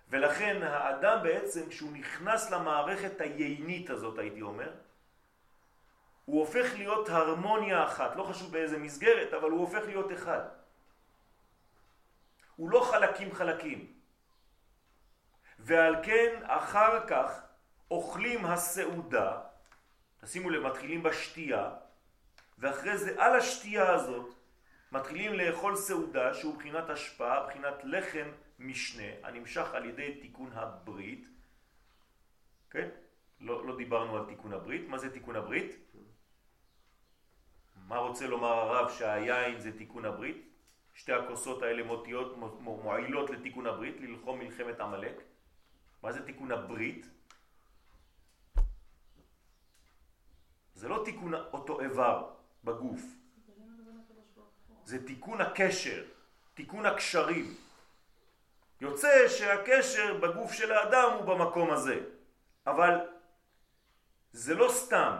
ולכן 0.08 0.62
האדם 0.62 1.22
בעצם, 1.22 1.68
כשהוא 1.68 1.92
נכנס 1.92 2.50
למערכת 2.50 3.20
היינית 3.20 3.90
הזאת, 3.90 4.18
הייתי 4.18 4.42
אומר, 4.42 4.72
הוא 6.24 6.40
הופך 6.40 6.74
להיות 6.74 7.08
הרמוניה 7.08 7.84
אחת, 7.84 8.16
לא 8.16 8.22
חשוב 8.22 8.52
באיזה 8.52 8.78
מסגרת, 8.78 9.34
אבל 9.34 9.50
הוא 9.50 9.60
הופך 9.60 9.82
להיות 9.86 10.12
אחד. 10.12 10.40
הוא 12.56 12.70
לא 12.70 12.88
חלקים 12.90 13.34
חלקים. 13.34 13.92
ועל 15.58 15.96
כן 16.02 16.42
אחר 16.44 17.06
כך 17.06 17.40
אוכלים 17.90 18.46
הסעודה, 18.46 19.40
תשימו 20.20 20.50
לב, 20.50 20.62
מתחילים 20.62 21.02
בשתייה, 21.02 21.70
ואחרי 22.58 22.98
זה 22.98 23.14
על 23.18 23.36
השתייה 23.36 23.92
הזאת 23.92 24.35
מתחילים 24.92 25.32
לאכול 25.32 25.76
סעודה 25.76 26.34
שהוא 26.34 26.54
בחינת 26.54 26.90
השפעה, 26.90 27.46
בחינת 27.46 27.74
לחם 27.84 28.28
משנה, 28.58 29.10
הנמשך 29.22 29.66
על 29.72 29.84
ידי 29.84 30.18
תיקון 30.20 30.52
הברית. 30.52 31.28
כן? 32.70 32.88
לא, 33.40 33.66
לא 33.66 33.76
דיברנו 33.76 34.16
על 34.16 34.24
תיקון 34.28 34.52
הברית. 34.52 34.88
מה 34.88 34.98
זה 34.98 35.10
תיקון 35.10 35.36
הברית? 35.36 35.76
מה 37.88 37.98
רוצה 37.98 38.26
לומר 38.26 38.48
הרב 38.48 38.90
שהיין 38.90 39.60
זה 39.60 39.78
תיקון 39.78 40.04
הברית? 40.04 40.48
שתי 40.94 41.12
הכוסות 41.12 41.62
האלה 41.62 41.82
מוטיות, 41.84 42.36
מועילות 42.60 43.30
לתיקון 43.30 43.66
הברית, 43.66 44.00
ללחום 44.00 44.38
מלחמת 44.38 44.80
עמלק. 44.80 45.22
מה 46.02 46.12
זה 46.12 46.26
תיקון 46.26 46.52
הברית? 46.52 47.06
זה 50.74 50.88
לא 50.88 51.02
תיקון 51.04 51.34
אותו 51.34 51.80
איבר 51.80 52.30
בגוף, 52.64 53.02
זה 54.86 55.06
תיקון 55.06 55.40
הקשר, 55.40 56.02
תיקון 56.54 56.86
הקשרים. 56.86 57.54
יוצא 58.80 59.28
שהקשר 59.28 60.14
בגוף 60.14 60.52
של 60.52 60.72
האדם 60.72 61.12
הוא 61.12 61.24
במקום 61.24 61.70
הזה, 61.70 62.00
אבל 62.66 63.00
זה 64.32 64.54
לא 64.54 64.68
סתם. 64.70 65.16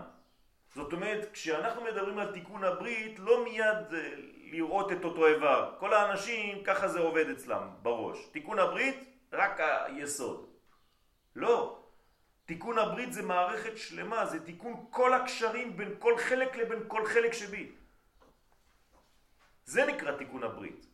זאת 0.75 0.93
אומרת, 0.93 1.29
כשאנחנו 1.33 1.85
מדברים 1.85 2.19
על 2.19 2.33
תיקון 2.33 2.65
הברית, 2.65 3.19
לא 3.19 3.45
מיד 3.45 3.95
אה, 3.95 4.11
לראות 4.53 4.93
את 4.93 5.05
אותו 5.05 5.27
איבר. 5.27 5.75
כל 5.79 5.95
האנשים, 5.95 6.65
ככה 6.65 6.89
זה 6.89 7.01
עובד 7.01 7.31
אצלם 7.31 7.69
בראש. 7.83 8.19
תיקון 8.33 8.59
הברית, 8.59 9.05
רק 9.33 9.61
היסוד. 9.61 10.47
לא. 11.37 11.83
תיקון 12.45 12.79
הברית 12.79 13.13
זה 13.13 13.23
מערכת 13.23 13.77
שלמה, 13.77 14.27
זה 14.27 14.45
תיקון 14.45 14.87
כל 14.91 15.15
הקשרים 15.15 15.77
בין 15.77 15.95
כל 15.99 16.19
חלק 16.19 16.57
לבין 16.57 16.83
כל 16.89 17.07
חלק 17.07 17.33
שבי. 17.33 17.73
זה 19.67 19.87
נקרא 19.87 20.19
תיקון 20.19 20.43
הברית. 20.43 20.87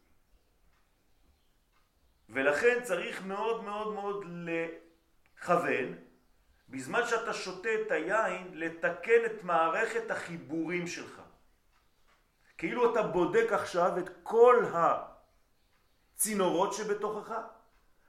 ולכן 2.28 2.82
צריך 2.82 3.22
מאוד 3.22 3.64
מאוד 3.64 3.94
מאוד 3.94 4.24
לכוון, 5.38 5.94
בזמן 6.68 7.00
שאתה 7.06 7.32
שותה 7.34 7.68
את 7.74 7.90
היין, 7.90 8.50
לתקן 8.52 9.24
את 9.26 9.44
מערכת 9.44 10.10
החיבורים 10.10 10.86
שלך. 10.86 11.22
כאילו 12.58 12.92
אתה 12.92 13.02
בודק 13.02 13.52
עכשיו 13.52 13.98
את 13.98 14.08
כל 14.22 14.64
הצינורות 16.14 16.72
שבתוכך, 16.72 17.32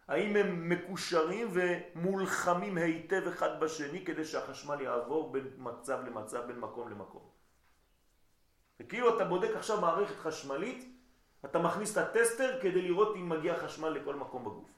האם 0.07 0.35
הם 0.35 0.69
מקושרים 0.69 1.51
ומולחמים 1.53 2.77
היטב 2.77 3.27
אחד 3.27 3.59
בשני 3.59 4.05
כדי 4.05 4.25
שהחשמל 4.25 4.81
יעבור 4.81 5.31
בין 5.31 5.47
מצב 5.57 5.99
למצב, 6.05 6.47
בין 6.47 6.59
מקום 6.59 6.89
למקום. 6.89 7.32
וכאילו 8.79 9.15
אתה 9.15 9.25
בודק 9.25 9.49
עכשיו 9.55 9.81
מערכת 9.81 10.15
חשמלית, 10.15 10.89
אתה 11.45 11.59
מכניס 11.59 11.91
את 11.91 11.97
הטסטר 11.97 12.59
כדי 12.61 12.81
לראות 12.81 13.15
אם 13.15 13.29
מגיע 13.29 13.57
חשמל 13.57 13.89
לכל 13.89 14.15
מקום 14.15 14.43
בגוף. 14.43 14.69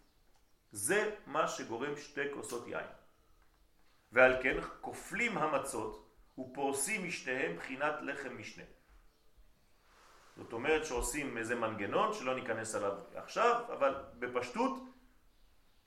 זה 0.72 1.16
מה 1.28 1.48
שגורם 1.48 1.98
שתי 1.98 2.22
כוסות 2.34 2.68
יין. 2.68 2.88
ועל 4.12 4.44
כן 4.44 4.58
כופלים 4.82 5.38
המצות 5.38 6.06
ופורסים 6.38 7.08
משתיהם 7.08 7.58
בחינת 7.58 7.94
לחם 8.02 8.38
משנה. 8.38 8.64
זאת 10.38 10.54
אומרת 10.54 10.86
שעושים 10.86 11.38
איזה 11.38 11.56
מנגנון 11.56 12.14
שלא 12.14 12.36
ניכנס 12.36 12.76
עליו 12.76 12.94
עכשיו, 13.16 13.62
אבל 13.74 13.96
בפשטות 14.20 14.80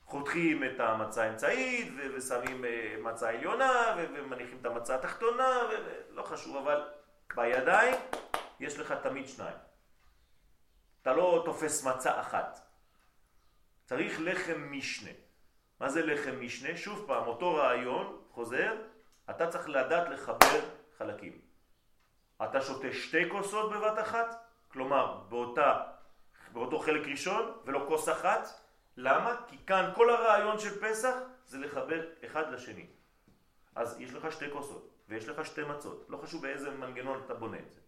חותכים 0.05 0.63
את 0.63 0.79
המצה 0.79 1.23
האמצעית 1.23 1.93
ושמים 2.15 2.65
אה, 2.65 2.95
מצה 3.01 3.29
עליונה 3.29 3.95
ומניחים 3.97 4.57
את 4.61 4.65
המצה 4.65 4.95
התחתונה, 4.95 5.59
ולא 5.69 6.23
חשוב, 6.23 6.57
אבל 6.57 6.87
בידיים 7.35 7.95
יש 8.59 8.79
לך 8.79 8.91
תמיד 8.91 9.27
שניים. 9.27 9.57
אתה 11.01 11.13
לא 11.13 11.41
תופס 11.45 11.83
מצה 11.83 12.21
אחת. 12.21 12.59
צריך 13.85 14.17
לחם 14.19 14.67
משנה. 14.71 15.11
מה 15.79 15.89
זה 15.89 16.05
לחם 16.05 16.41
משנה? 16.41 16.77
שוב 16.77 17.07
פעם, 17.07 17.27
אותו 17.27 17.55
רעיון 17.55 18.21
חוזר, 18.31 18.75
אתה 19.29 19.47
צריך 19.47 19.69
לדעת 19.69 20.09
לחבר 20.09 20.59
חלקים. 20.97 21.41
אתה 22.43 22.61
שותה 22.61 22.93
שתי 22.93 23.29
כוסות 23.29 23.71
בבת 23.71 23.99
אחת, 23.99 24.45
כלומר 24.67 25.23
באותה, 25.29 25.83
באותו 26.51 26.79
חלק 26.79 27.07
ראשון 27.07 27.57
ולא 27.65 27.85
כוס 27.87 28.09
אחת. 28.09 28.47
למה? 28.97 29.35
כי 29.47 29.57
כאן 29.67 29.91
כל 29.95 30.09
הרעיון 30.09 30.59
של 30.59 30.81
פסח 30.81 31.15
זה 31.45 31.57
לחבר 31.57 32.05
אחד 32.25 32.51
לשני. 32.51 32.87
אז 33.75 33.99
יש 33.99 34.13
לך 34.13 34.31
שתי 34.31 34.45
כוסות 34.53 34.98
ויש 35.09 35.27
לך 35.27 35.45
שתי 35.45 35.63
מצות, 35.63 36.05
לא 36.09 36.17
חשוב 36.17 36.41
באיזה 36.41 36.69
מנגנון 36.69 37.21
אתה 37.25 37.33
בונה 37.33 37.57
את 37.57 37.71
זה. 37.71 37.79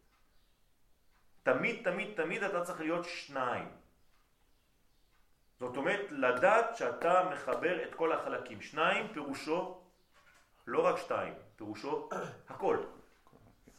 תמיד, 1.44 1.84
תמיד, 1.84 2.16
תמיד 2.16 2.44
אתה 2.44 2.64
צריך 2.64 2.80
להיות 2.80 3.06
שניים. 3.06 3.68
זאת 5.60 5.78
אומרת, 5.78 6.12
לדעת 6.12 6.76
שאתה 6.76 7.30
מחבר 7.34 7.84
את 7.84 7.96
כל 7.96 8.12
החלקים. 8.12 8.62
שניים 8.62 9.14
פירושו 9.14 9.82
לא 10.68 10.86
רק 10.86 10.98
שתיים, 10.98 11.34
פירושו 11.56 12.10
הכל. 12.50 12.78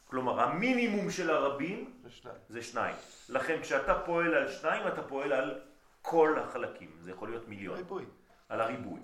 כלומר, 0.04 0.40
המינימום 0.40 1.10
של 1.10 1.30
הרבים 1.30 2.00
זה 2.02 2.10
שניים. 2.10 2.38
זה 2.48 2.62
שניים. 2.62 2.96
לכן 3.28 3.62
כשאתה 3.62 4.02
פועל 4.06 4.34
על 4.34 4.48
שניים, 4.48 4.86
אתה 4.88 5.02
פועל 5.02 5.32
על 5.32 5.60
כל 6.02 6.38
החלקים. 6.38 6.96
זה 6.98 7.10
יכול 7.10 7.28
להיות 7.28 7.48
מיליון. 7.48 7.76
ריבוי. 7.76 8.04
על 8.48 8.60
הריבוי. 8.60 9.00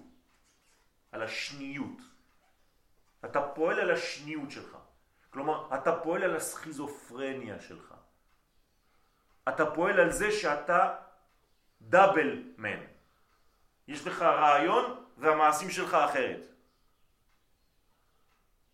על 1.12 1.22
השניות. 1.22 2.17
אתה 3.24 3.42
פועל 3.54 3.80
על 3.80 3.90
השניות 3.90 4.50
שלך. 4.50 4.76
כלומר, 5.30 5.74
אתה 5.74 5.92
פועל 6.02 6.22
על 6.22 6.36
הסכיזופרניה 6.36 7.60
שלך. 7.60 7.94
אתה 9.48 9.70
פועל 9.70 10.00
על 10.00 10.10
זה 10.10 10.32
שאתה 10.32 10.94
דאבל 11.80 12.42
מן. 12.56 12.80
יש 13.88 14.06
לך 14.06 14.22
רעיון 14.22 15.04
והמעשים 15.18 15.70
שלך 15.70 15.94
אחרת. 15.94 16.40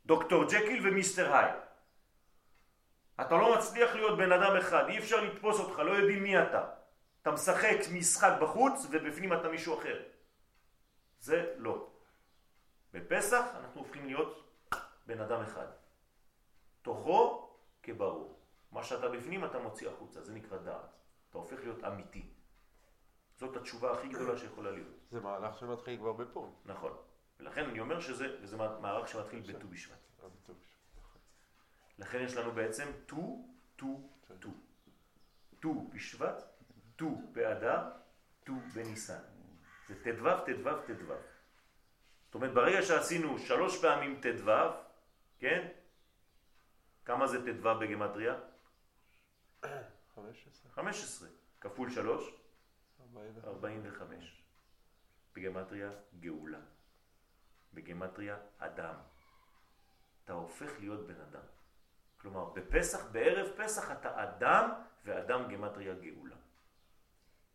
דוקטור 0.07 0.44
ג'קיל 0.44 0.88
ומיסטר 0.88 1.37
היי. 1.37 1.52
אתה 3.20 3.35
לא 3.35 3.59
מצליח 3.59 3.94
להיות 3.94 4.18
בן 4.18 4.33
אדם 4.33 4.57
אחד, 4.57 4.85
אי 4.88 4.98
אפשר 4.98 5.20
לתפוס 5.20 5.61
אותך, 5.61 5.78
לא 5.78 5.90
יודעים 5.90 6.22
מי 6.22 6.42
אתה. 6.42 6.64
אתה 7.22 7.30
משחק 7.30 7.76
משחק 7.92 8.33
בחוץ 8.40 8.87
ובפנים 8.90 9.33
אתה 9.33 9.48
מישהו 9.48 9.78
אחר. 9.78 10.02
זה 11.18 11.54
לא. 11.57 11.93
בפסח 12.94 13.44
אנחנו 13.57 13.80
הופכים 13.80 14.07
להיות 14.07 14.44
בן 15.07 15.20
אדם 15.20 15.42
אחד. 15.42 15.66
תוכו 16.83 17.50
כברור. 17.83 18.40
מה 18.72 18.85
שאתה 18.85 19.09
בפנים 19.09 19.44
אתה 19.44 19.59
מוציא 19.59 19.88
החוצה, 19.88 20.22
זה 20.22 20.33
נקרא 20.33 20.59
דעת. 20.59 20.96
אתה 21.30 21.38
הופך 21.38 21.59
להיות 21.62 21.85
אמיתי. 21.85 22.30
זאת 23.37 23.57
התשובה 23.57 23.92
הכי 23.92 24.09
גדולה 24.09 24.38
שיכולה 24.38 24.70
להיות. 24.70 24.94
זה 25.11 25.20
מהלך 25.20 25.59
שמתחיל 25.59 25.98
כבר 25.98 26.12
בפורים. 26.12 26.52
נכון. 26.64 26.96
ולכן 27.40 27.64
אני 27.64 27.80
אומר 27.80 28.00
שזה, 28.00 28.26
מערך 28.80 29.09
שמתחיל 29.09 29.52
בט"ו 29.52 29.68
בשבט. 29.68 29.98
אה, 30.22 30.28
בט"ו 30.28 30.54
בשבט. 30.54 31.20
לכן 31.98 32.20
יש 32.20 32.37
לנו 32.37 32.52
בעצם 32.52 32.88
ט"ו, 33.07 33.48
ט"ו, 33.76 34.09
ט"ו. 34.40 34.50
ט"ו 35.61 35.88
בשבט, 35.94 36.44
ט"ו 36.96 37.22
באדר, 37.33 37.90
ט"ו 38.44 38.52
בניסן. 38.74 39.22
זה 39.88 39.94
ט"ו, 40.04 40.28
ט"ו, 40.46 40.70
ט"ו. 40.87 41.34
זאת 42.35 42.42
אומרת, 42.42 42.55
ברגע 42.55 42.83
שעשינו 42.83 43.38
שלוש 43.38 43.81
פעמים 43.83 44.20
ט"ו, 44.20 44.51
כן? 45.38 45.68
כמה 47.05 47.27
זה 47.27 47.38
ט"ו 47.47 47.79
בגמטריה? 47.81 48.35
15, 50.14 50.70
15. 50.70 51.29
כפול 51.61 51.90
3, 51.90 52.31
45. 53.01 53.44
45. 53.44 54.42
בגמטריה 55.35 55.90
גאולה. 56.20 56.59
בגמטריה 57.75 58.37
אדם. 58.59 58.94
אתה 60.25 60.33
הופך 60.33 60.70
להיות 60.79 61.07
בן 61.07 61.20
אדם. 61.20 61.47
כלומר, 62.16 62.44
בפסח, 62.51 63.07
בערב 63.12 63.47
פסח 63.57 63.90
אתה 63.92 64.23
אדם, 64.25 64.70
ואדם 65.05 65.53
גמטריה 65.53 65.94
גאולה. 65.94 66.37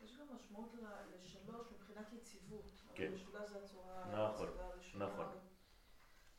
יש 0.01 0.17
גם 0.17 0.25
משמעות 0.35 0.73
ל- 0.73 1.15
לשלוש 1.15 1.67
מבחינת 1.71 2.13
יציבות. 2.13 2.78
כן. 2.99 3.05
אבל 3.05 3.15
משולש 3.15 3.49
זה 3.49 3.57
הצורה 3.63 4.05
נכון. 4.11 4.47
נכון. 4.95 5.25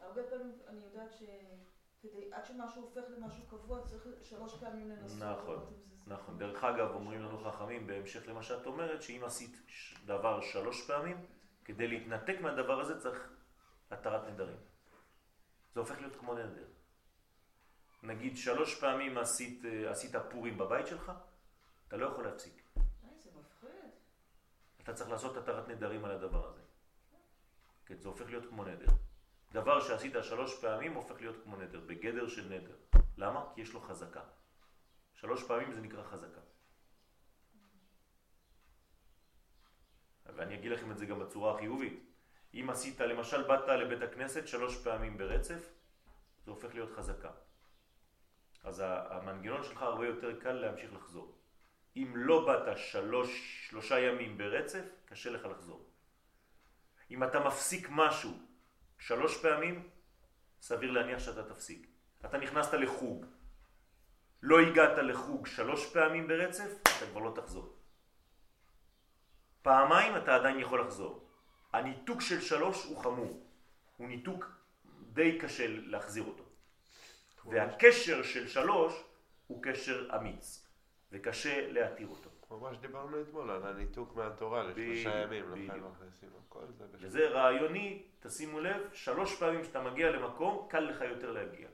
הרבה 0.00 0.22
פעמים 0.30 0.58
אני 0.66 0.80
יודעת 0.84 1.12
שכדי, 1.12 2.32
עד 2.32 2.44
שמשהו 2.44 2.82
הופך 2.82 3.02
למשהו 3.16 3.46
קבוע, 3.46 3.86
צריך 3.86 4.08
שלוש 4.22 4.54
פעמים 4.60 4.88
לנסות. 4.88 5.22
נכון, 5.22 5.72
נכון. 6.06 6.38
דרך 6.38 6.64
אגב, 6.64 6.90
אומרים 6.94 7.22
לנו 7.22 7.38
חכמים, 7.38 7.86
בהמשך 7.86 8.28
למה 8.28 8.42
שאת 8.42 8.66
אומרת, 8.66 9.02
שאם 9.02 9.22
עשית 9.24 9.56
דבר 10.06 10.40
שלוש 10.40 10.86
פעמים, 10.86 11.26
כדי 11.64 11.88
להתנתק 11.88 12.36
מהדבר 12.40 12.80
הזה 12.80 13.00
צריך 13.00 13.32
התרת 13.90 14.28
נדרים. 14.28 14.56
זה 15.74 15.80
הופך 15.80 16.00
להיות 16.00 16.16
כמו 16.16 16.34
נדר. 16.34 16.66
נגיד 18.02 18.36
שלוש 18.36 18.80
פעמים 18.80 19.18
עשית, 19.18 19.64
אה, 19.64 19.90
עשית 19.90 20.16
פורים 20.30 20.58
בבית 20.58 20.86
שלך, 20.86 21.12
אתה 21.88 21.96
לא 21.96 22.06
יכול 22.06 22.24
להפסיק. 22.24 22.59
אתה 24.82 24.94
צריך 24.94 25.10
לעשות 25.10 25.36
התרת 25.36 25.68
נדרים 25.68 26.04
על 26.04 26.10
הדבר 26.10 26.48
הזה. 26.48 26.60
כן, 27.86 27.98
זה 27.98 28.08
הופך 28.08 28.26
להיות 28.26 28.44
כמו 28.48 28.64
נדר. 28.64 28.86
דבר 29.52 29.80
שעשית 29.80 30.12
שלוש 30.22 30.60
פעמים 30.60 30.94
הופך 30.94 31.20
להיות 31.20 31.36
כמו 31.44 31.56
נדר, 31.56 31.80
בגדר 31.86 32.28
של 32.28 32.48
נדר. 32.48 32.76
למה? 33.16 33.44
כי 33.54 33.60
יש 33.60 33.72
לו 33.72 33.80
חזקה. 33.80 34.22
שלוש 35.14 35.44
פעמים 35.44 35.72
זה 35.72 35.80
נקרא 35.80 36.02
חזקה. 36.02 36.40
ואני 40.26 40.54
אגיד 40.54 40.72
לכם 40.72 40.90
את 40.90 40.98
זה 40.98 41.06
גם 41.06 41.18
בצורה 41.18 41.54
החיובית. 41.54 42.06
אם 42.54 42.70
עשית, 42.70 43.00
למשל 43.00 43.42
באת 43.42 43.68
לבית 43.68 44.02
הכנסת 44.02 44.48
שלוש 44.48 44.84
פעמים 44.84 45.18
ברצף, 45.18 45.72
זה 46.44 46.50
הופך 46.50 46.74
להיות 46.74 46.90
חזקה. 46.96 47.30
אז 48.64 48.82
המנגנון 48.86 49.62
שלך 49.62 49.82
הרבה 49.82 50.06
יותר 50.06 50.40
קל 50.40 50.52
להמשיך 50.52 50.92
לחזור. 50.92 51.39
אם 51.96 52.12
לא 52.16 52.46
באת 52.46 52.78
שלוש, 52.78 53.30
שלושה 53.68 54.00
ימים 54.00 54.38
ברצף, 54.38 54.84
קשה 55.04 55.30
לך 55.30 55.44
לחזור. 55.44 55.86
אם 57.10 57.24
אתה 57.24 57.40
מפסיק 57.40 57.88
משהו 57.90 58.30
שלוש 58.98 59.42
פעמים, 59.42 59.88
סביר 60.60 60.90
להניח 60.90 61.18
שאתה 61.18 61.54
תפסיק. 61.54 61.86
אתה 62.24 62.38
נכנסת 62.38 62.74
לחוג, 62.74 63.26
לא 64.42 64.60
הגעת 64.60 64.98
לחוג 64.98 65.46
שלוש 65.46 65.92
פעמים 65.92 66.28
ברצף, 66.28 66.70
אתה 66.82 67.06
כבר 67.10 67.20
לא 67.20 67.32
תחזור. 67.34 67.76
פעמיים 69.62 70.16
אתה 70.16 70.34
עדיין 70.34 70.60
יכול 70.60 70.80
לחזור. 70.80 71.28
הניתוק 71.72 72.20
של 72.20 72.40
שלוש 72.40 72.84
הוא 72.84 72.98
חמור, 73.02 73.46
הוא 73.96 74.08
ניתוק 74.08 74.46
די 75.12 75.38
קשה 75.38 75.64
להחזיר 75.68 76.24
אותו. 76.24 76.44
והקשר 77.44 78.22
של 78.22 78.48
שלוש 78.48 79.04
הוא 79.46 79.62
קשר 79.62 80.08
אמיץ, 80.16 80.66
וקשה 81.12 81.72
להתיר 81.72 82.08
אותו. 82.08 82.30
ממש 82.50 82.76
דיברנו 82.76 83.20
אתמול 83.20 83.50
על 83.50 83.66
הניתוק 83.66 84.16
מהתורה 84.16 84.62
לשלושה 84.62 85.22
ימים, 85.22 85.52
לכן 85.52 85.80
מכניסים 85.80 86.28
הכל 86.46 86.66
זה 86.78 86.84
בשביל... 86.86 87.06
וזה 87.06 87.28
רעיוני, 87.28 88.02
תשימו 88.20 88.60
לב, 88.60 88.82
שלוש 88.92 89.38
פעמים 89.38 89.64
שאתה 89.64 89.82
מגיע 89.82 90.10
למקום, 90.10 90.66
קל 90.70 90.80
לך 90.80 91.00
יותר 91.00 91.32
להגיע. 91.32 91.68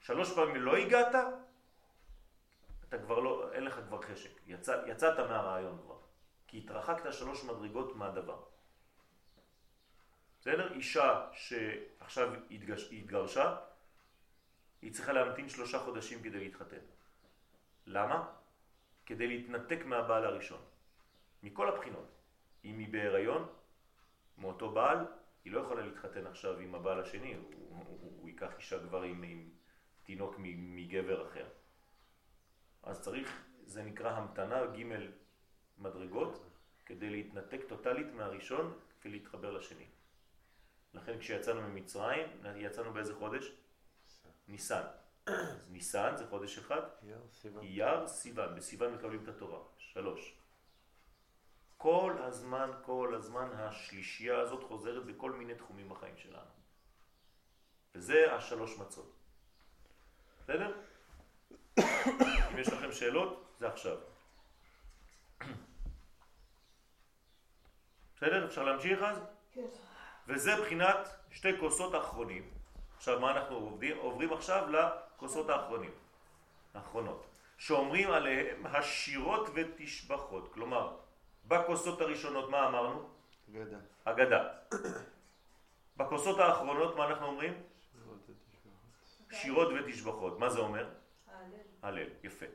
שלוש 0.00 0.34
פעמים 0.34 0.56
לא 0.56 0.76
הגעת, 0.76 1.14
אתה 2.88 2.98
כבר 2.98 3.18
לא, 3.18 3.52
אין 3.52 3.64
לך 3.64 3.80
כבר 3.88 4.02
חשק, 4.02 4.30
יצא, 4.46 4.82
יצאת 4.86 5.18
מהרעיון 5.18 5.78
כבר, 5.82 5.98
כי 6.46 6.58
התרחקת 6.58 7.12
שלוש 7.12 7.44
מדרגות 7.44 7.96
מהדבר. 7.96 8.42
בסדר? 10.40 10.72
אישה 10.72 11.26
שעכשיו 11.32 12.34
התגרשה, 12.90 13.56
היא 14.82 14.92
צריכה 14.92 15.12
להמתין 15.12 15.48
שלושה 15.48 15.78
חודשים 15.78 16.22
כדי 16.22 16.38
להתחתן. 16.38 16.95
למה? 17.86 18.28
כדי 19.06 19.26
להתנתק 19.26 19.84
מהבעל 19.84 20.24
הראשון. 20.24 20.60
מכל 21.42 21.68
הבחינות. 21.68 22.08
אם 22.64 22.78
היא 22.78 22.92
בהיריון, 22.92 23.48
מאותו 24.38 24.70
בעל, 24.70 25.06
היא 25.44 25.52
לא 25.52 25.60
יכולה 25.60 25.82
להתחתן 25.82 26.26
עכשיו 26.26 26.58
עם 26.58 26.74
הבעל 26.74 27.00
השני, 27.00 27.34
הוא, 27.34 27.44
הוא, 27.52 27.98
הוא 28.20 28.28
ייקח 28.28 28.56
אישה 28.56 28.78
כבר 28.80 29.02
עם, 29.02 29.22
עם 29.22 29.50
תינוק 30.02 30.34
מגבר 30.38 31.28
אחר. 31.28 31.48
אז 32.82 33.00
צריך, 33.00 33.42
זה 33.66 33.82
נקרא 33.82 34.10
המתנה 34.10 34.66
ג' 34.66 34.82
מדרגות, 35.78 36.44
כדי 36.86 37.10
להתנתק 37.10 37.60
טוטלית 37.68 38.06
מהראשון 38.14 38.78
ולהתחבר 39.04 39.50
לשני. 39.50 39.86
לכן 40.94 41.18
כשיצאנו 41.18 41.62
ממצרים, 41.62 42.26
יצאנו 42.56 42.92
באיזה 42.92 43.14
חודש? 43.14 43.52
ניסן. 44.48 44.82
אז 45.26 45.70
ניסן 45.70 46.16
זה 46.16 46.26
חודש 46.26 46.58
אחד, 46.58 46.80
אייר, 47.62 48.06
סיוון, 48.06 48.54
בסיוון 48.54 48.94
מקבלים 48.94 49.22
את 49.22 49.28
התורה, 49.28 49.58
שלוש. 49.78 50.34
כל 51.76 52.16
הזמן, 52.20 52.70
כל 52.82 53.14
הזמן 53.16 53.48
השלישייה 53.52 54.40
הזאת 54.40 54.64
חוזרת 54.64 55.04
בכל 55.06 55.32
מיני 55.32 55.54
תחומים 55.54 55.88
בחיים 55.88 56.16
שלנו. 56.16 56.50
וזה 57.94 58.34
השלוש 58.34 58.78
מצות. 58.78 59.12
בסדר? 60.42 60.72
אם 62.52 62.58
יש 62.58 62.68
לכם 62.68 62.92
שאלות, 62.92 63.54
זה 63.58 63.68
עכשיו. 63.68 63.96
בסדר? 68.16 68.46
אפשר 68.46 68.62
להמשיך 68.64 69.02
אז? 69.02 69.18
כן. 69.52 69.66
וזה 70.26 70.50
בחינת 70.60 71.08
שתי 71.30 71.48
כוסות 71.60 71.94
האחרונים. 71.94 72.50
עכשיו 72.96 73.20
מה 73.20 73.30
אנחנו 73.30 73.56
עובדים? 73.56 73.96
עוברים 73.98 74.32
עכשיו 74.32 74.66
לכוסות 75.16 75.48
האחרונים, 75.50 75.90
האחרונות, 76.74 77.26
שאומרים 77.58 78.10
עליהם 78.10 78.66
השירות 78.66 79.50
ותשבחות. 79.54 80.52
כלומר, 80.52 80.96
בכוסות 81.48 82.00
הראשונות 82.00 82.50
מה 82.50 82.68
אמרנו? 82.68 83.08
אגדה. 83.50 83.76
אגדה. 84.04 84.48
בכוסות 85.96 86.38
האחרונות 86.38 86.96
מה 86.96 87.06
אנחנו 87.06 87.26
אומרים? 87.26 87.54
שירות 89.32 89.68
ותשבחות. 89.72 90.38
מה 90.38 90.48
זה 90.48 90.58
אומר? 90.58 90.88
הלל. 91.82 92.08
יפה. 92.22 92.46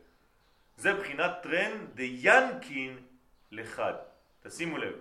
זה 0.78 0.94
בחינת 0.94 1.32
תרין 1.44 1.86
דינקין 1.94 3.06
לחד. 3.52 3.94
תשימו 4.42 4.78
לב. 4.78 4.94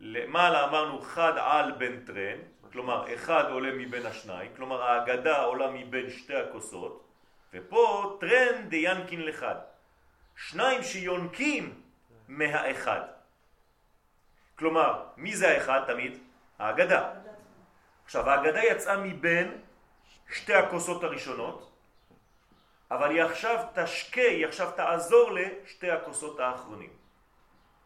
למעלה 0.00 0.64
אמרנו 0.64 1.00
חד 1.02 1.32
עאל 1.36 1.72
בין 1.72 2.04
תרין, 2.04 2.38
כלומר 2.72 3.14
אחד 3.14 3.44
עולה 3.50 3.70
מבין 3.72 4.06
השניים, 4.06 4.50
כלומר 4.56 4.82
ההגדה 4.82 5.42
עולה 5.42 5.70
מבין 5.70 6.10
שתי 6.10 6.36
הכוסות, 6.36 7.04
ופה 7.52 8.16
תרין 8.20 8.68
דינקין 8.68 9.26
לחד. 9.26 9.54
שניים 10.36 10.82
שיונקים 10.82 11.82
מהאחד. 12.28 13.00
כלומר, 14.58 15.04
מי 15.16 15.36
זה 15.36 15.48
האחד 15.48 15.80
תמיד? 15.86 16.18
ההגדה. 16.58 17.10
עכשיו, 18.04 18.30
ההגדה 18.30 18.64
יצאה 18.64 18.96
מבין 18.96 19.60
שתי 20.32 20.54
הכוסות 20.54 21.04
הראשונות, 21.04 21.72
אבל 22.90 23.10
היא 23.10 23.22
עכשיו 23.22 23.66
תשקה, 23.74 24.20
היא 24.20 24.46
עכשיו 24.46 24.70
תעזור 24.76 25.30
לשתי 25.30 25.90
הכוסות 25.90 26.40
האחרונים. 26.40 26.90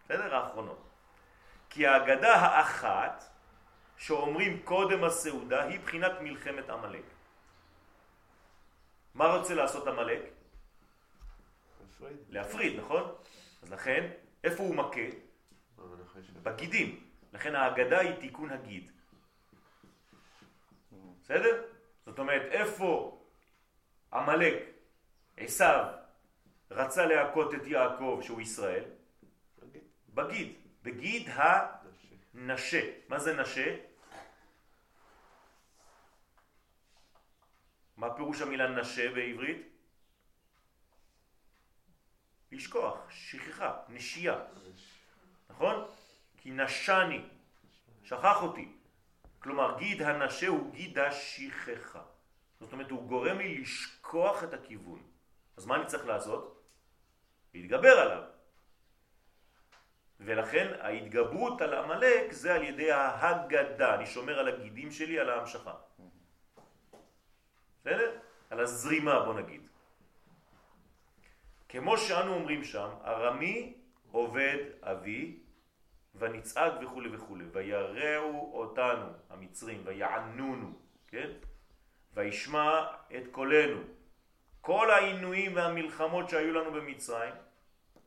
בסדר? 0.05 0.37
האחרונות. 0.37 0.89
כי 1.70 1.87
ההגדה 1.87 2.35
האחת 2.35 3.24
שאומרים 4.03 4.62
קודם 4.64 5.05
הסעודה 5.05 5.64
היא 5.64 5.80
בחינת 5.80 6.12
מלחמת 6.20 6.70
עמלק. 6.70 7.05
מה 9.14 9.36
רוצה 9.36 9.55
לעשות 9.55 9.86
עמלק? 9.86 10.20
להפריד. 11.80 12.16
להפריד, 12.28 12.80
נכון? 12.80 13.14
אז 13.62 13.72
לכן, 13.72 14.11
איפה 14.44 14.62
הוא 14.62 14.74
מכה? 14.74 15.07
בגידים. 16.42 17.07
לכן 17.32 17.55
ההגדה 17.55 18.00
היא 18.00 18.14
תיקון 18.20 18.50
הגיד. 18.50 18.90
בסדר? 21.22 21.62
זאת 22.07 22.18
אומרת, 22.18 22.42
איפה 22.42 23.20
עמלק, 24.12 24.55
עשיו, 25.36 25.84
רצה 26.70 27.07
להכות 27.07 27.55
את 27.55 27.66
יעקב 27.66 28.20
שהוא 28.22 28.40
ישראל? 28.40 28.84
בגיד. 30.14 30.53
בגיד 30.82 31.28
הנשה. 32.34 32.90
מה 33.09 33.18
זה 33.18 33.34
נשה? 33.34 33.91
מה 38.03 38.14
פירוש 38.14 38.40
המילה 38.40 38.68
נשה 38.68 39.11
בעברית? 39.14 39.68
לשכוח, 42.53 43.11
שכחה, 43.11 43.78
נשייה. 43.88 44.38
נכון? 45.50 45.84
כי 46.36 46.50
נשני, 46.50 47.24
שכח 48.05 48.42
אותי. 48.42 48.72
כלומר, 49.38 49.78
גיד 49.78 50.03
הנשה 50.03 50.48
הוא 50.48 50.72
גיד 50.72 50.98
השכחה. 50.98 52.03
זאת 52.61 52.72
אומרת, 52.72 52.90
הוא 52.90 53.09
גורם 53.09 53.38
לי 53.38 53.59
לשכוח 53.59 54.44
את 54.44 54.55
הכיוון. 54.55 55.03
אז 55.57 55.66
מה 55.66 55.76
אני 55.76 55.86
צריך 55.86 56.07
לעשות? 56.07 56.62
להתגבר 57.55 57.98
עליו. 57.98 58.22
ולכן 60.20 60.72
ההתגברות 60.80 61.61
על 61.61 61.74
עמלק 61.74 62.32
זה 62.32 62.55
על 62.55 62.62
ידי 62.62 62.92
ההגדה. 62.92 63.94
אני 63.94 64.07
שומר 64.07 64.38
על 64.38 64.48
הגידים 64.48 64.92
שלי, 64.92 65.18
על 65.18 65.30
ההמשכה. 65.30 65.74
בסדר? 67.83 68.18
על 68.51 68.61
הזרימה 68.61 69.24
בוא 69.24 69.35
נגיד. 69.35 69.61
כמו 71.68 71.99
שאנו 71.99 72.35
אומרים 72.35 72.64
שם, 72.64 72.89
ארמי 73.05 73.74
עובד 74.12 74.57
אבי 74.83 75.41
ונצעד 76.14 76.85
וכו' 76.85 77.03
וכו', 77.12 77.37
ויראו 77.53 78.51
אותנו 78.61 79.07
המצרים 79.30 79.83
ויענונו, 79.85 80.72
כן? 81.09 81.30
וישמע 82.14 82.87
את 83.16 83.22
קולנו. 83.30 83.80
כל 84.61 84.91
העינויים 84.91 85.57
והמלחמות 85.57 86.28
שהיו 86.28 86.53
לנו 86.53 86.72
במצרים, 86.72 87.35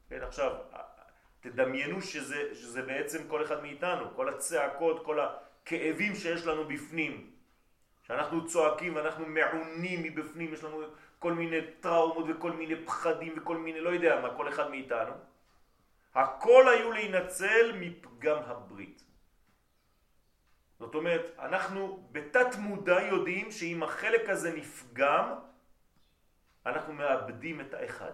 כן, 0.10 0.22
עכשיו, 0.22 0.56
תדמיינו 1.40 2.02
שזה, 2.02 2.56
שזה 2.56 2.82
בעצם 2.82 3.28
כל 3.28 3.44
אחד 3.44 3.62
מאיתנו, 3.62 4.16
כל 4.16 4.30
הצעקות, 4.30 5.06
כל 5.06 5.20
הכאבים 5.20 6.16
שיש 6.16 6.46
לנו 6.46 6.68
בפנים, 6.68 7.35
שאנחנו 8.08 8.48
צועקים 8.48 8.96
ואנחנו 8.96 9.26
מעונים 9.26 10.04
מבפנים, 10.04 10.54
יש 10.54 10.64
לנו 10.64 10.82
כל 11.20 11.34
מיני 11.34 11.58
טראומות 11.80 12.26
וכל 12.30 12.52
מיני 12.52 12.86
פחדים 12.86 13.34
וכל 13.38 13.58
מיני, 13.58 13.80
לא 13.80 13.90
יודע 13.90 14.22
מה, 14.22 14.36
כל 14.38 14.50
אחד 14.50 14.70
מאיתנו. 14.70 15.14
הכל 16.16 16.70
היו 16.70 16.92
להינצל 16.92 17.72
מפגם 17.80 18.38
הברית. 18.44 19.04
זאת 20.80 20.96
אומרת, 20.96 21.32
אנחנו 21.40 22.10
בתת 22.12 22.56
מודע 22.58 23.02
יודעים 23.02 23.52
שאם 23.52 23.84
החלק 23.84 24.30
הזה 24.30 24.54
נפגם, 24.54 25.34
אנחנו 26.66 26.94
מאבדים 26.94 27.62
את 27.62 27.74
האחד, 27.74 28.12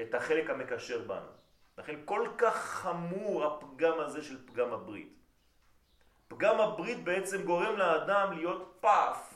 את 0.00 0.14
החלק 0.14 0.50
המקשר 0.50 1.02
בנו. 1.06 1.32
לכן 1.78 1.96
כל 2.04 2.28
כך 2.38 2.56
חמור 2.56 3.44
הפגם 3.44 4.00
הזה 4.00 4.22
של 4.22 4.46
פגם 4.46 4.72
הברית. 4.72 5.19
פגם 6.30 6.60
הברית 6.60 7.04
בעצם 7.04 7.44
גורם 7.44 7.76
לאדם 7.76 8.32
להיות 8.32 8.78
פאף, 8.80 9.34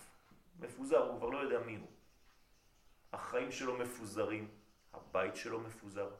מפוזר, 0.60 1.08
הוא 1.08 1.18
כבר 1.18 1.28
לא 1.28 1.38
יודע 1.38 1.60
מי 1.60 1.76
הוא. 1.76 1.88
החיים 3.12 3.52
שלו 3.52 3.78
מפוזרים, 3.78 4.50
הבית 4.92 5.36
שלו 5.36 5.60
מפוזר, 5.60 6.10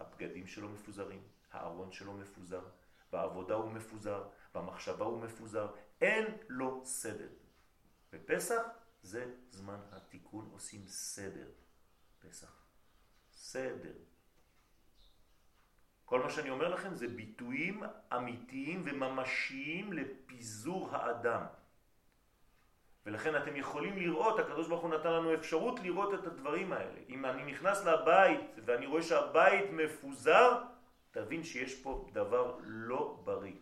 הבגדים 0.00 0.46
שלו 0.46 0.68
מפוזרים, 0.68 1.22
הארון 1.52 1.92
שלו 1.92 2.12
מפוזר, 2.12 2.60
בעבודה 3.12 3.54
הוא 3.54 3.70
מפוזר, 3.70 4.24
במחשבה 4.54 5.04
הוא 5.04 5.20
מפוזר, 5.20 5.66
אין 6.00 6.24
לו 6.48 6.80
סדר. 6.84 7.28
בפסח 8.12 8.62
זה 9.02 9.34
זמן 9.50 9.80
התיקון, 9.92 10.48
עושים 10.52 10.86
סדר. 10.86 11.48
פסח. 12.18 12.64
סדר. 13.32 13.94
כל 16.04 16.22
מה 16.22 16.30
שאני 16.30 16.50
אומר 16.50 16.68
לכם 16.68 16.94
זה 16.94 17.08
ביטויים 17.08 17.82
אמיתיים 18.16 18.82
וממשיים 18.86 19.92
לפיזור 19.92 20.88
האדם. 20.96 21.42
ולכן 23.06 23.36
אתם 23.36 23.56
יכולים 23.56 23.96
לראות, 23.98 24.38
הקדוש 24.38 24.68
ברוך 24.68 24.82
הוא 24.82 24.90
נתן 24.90 25.12
לנו 25.12 25.34
אפשרות 25.34 25.80
לראות 25.80 26.14
את 26.14 26.26
הדברים 26.26 26.72
האלה. 26.72 27.00
אם 27.08 27.26
אני 27.26 27.52
נכנס 27.52 27.84
לבית 27.84 28.40
ואני 28.64 28.86
רואה 28.86 29.02
שהבית 29.02 29.70
מפוזר, 29.70 30.62
תבין 31.10 31.44
שיש 31.44 31.82
פה 31.82 32.08
דבר 32.12 32.56
לא 32.62 33.20
בריא. 33.24 33.54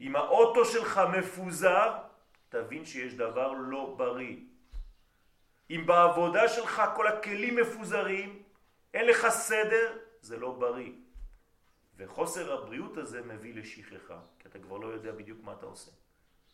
אם 0.00 0.16
האוטו 0.16 0.64
שלך 0.64 1.00
מפוזר, 1.18 1.98
תבין 2.48 2.84
שיש 2.84 3.14
דבר 3.14 3.52
לא 3.52 3.94
בריא. 3.96 4.36
אם 5.70 5.82
בעבודה 5.86 6.48
שלך 6.48 6.82
כל 6.96 7.06
הכלים 7.06 7.56
מפוזרים, 7.56 8.41
אין 8.94 9.06
לך 9.06 9.28
סדר, 9.28 9.98
זה 10.20 10.38
לא 10.38 10.52
בריא. 10.52 10.92
וחוסר 11.96 12.52
הבריאות 12.52 12.96
הזה 12.96 13.22
מביא 13.22 13.54
לשכחה, 13.54 14.20
כי 14.38 14.48
אתה 14.48 14.58
כבר 14.58 14.76
לא 14.76 14.86
יודע 14.86 15.12
בדיוק 15.12 15.42
מה 15.42 15.52
אתה 15.52 15.66
עושה. 15.66 15.90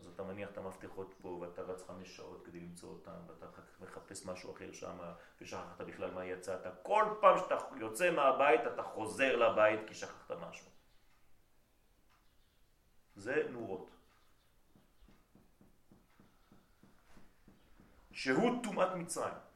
אז 0.00 0.06
אתה 0.06 0.22
מניח 0.22 0.50
את 0.50 0.58
המפתחות 0.58 1.14
פה, 1.22 1.28
ואתה 1.28 1.62
רץ 1.62 1.82
חמש 1.86 2.16
שעות 2.16 2.46
כדי 2.46 2.60
למצוא 2.60 2.88
אותם, 2.88 3.20
ואתה 3.26 3.46
אחר 3.46 3.62
כך 3.62 3.80
מחפש 3.80 4.26
משהו 4.26 4.52
אחר 4.54 4.72
שם, 4.72 4.98
ושכחת 5.40 5.80
בכלל 5.80 6.10
מה 6.10 6.24
יצאת. 6.24 6.60
כל 6.82 7.04
פעם 7.20 7.38
שאתה 7.38 7.58
יוצא 7.76 8.10
מהבית, 8.10 8.60
אתה 8.74 8.82
חוזר 8.82 9.36
לבית 9.36 9.88
כי 9.88 9.94
שכחת 9.94 10.30
משהו. 10.30 10.66
זה 13.16 13.46
נורות. 13.50 13.90
שהוא 18.12 18.62
טומאת 18.62 18.94
מצרים. 18.94 19.47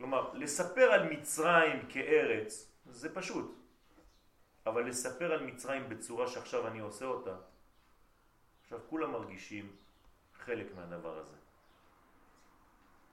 כלומר, 0.00 0.32
לספר 0.34 0.92
על 0.92 1.08
מצרים 1.12 1.86
כארץ 1.88 2.72
זה 2.86 3.14
פשוט, 3.14 3.54
אבל 4.66 4.88
לספר 4.88 5.32
על 5.32 5.46
מצרים 5.46 5.88
בצורה 5.88 6.28
שעכשיו 6.28 6.66
אני 6.66 6.80
עושה 6.80 7.04
אותה, 7.04 7.36
עכשיו 8.62 8.78
כולם 8.88 9.12
מרגישים 9.12 9.76
חלק 10.34 10.66
מהדבר 10.76 11.18
הזה. 11.18 11.36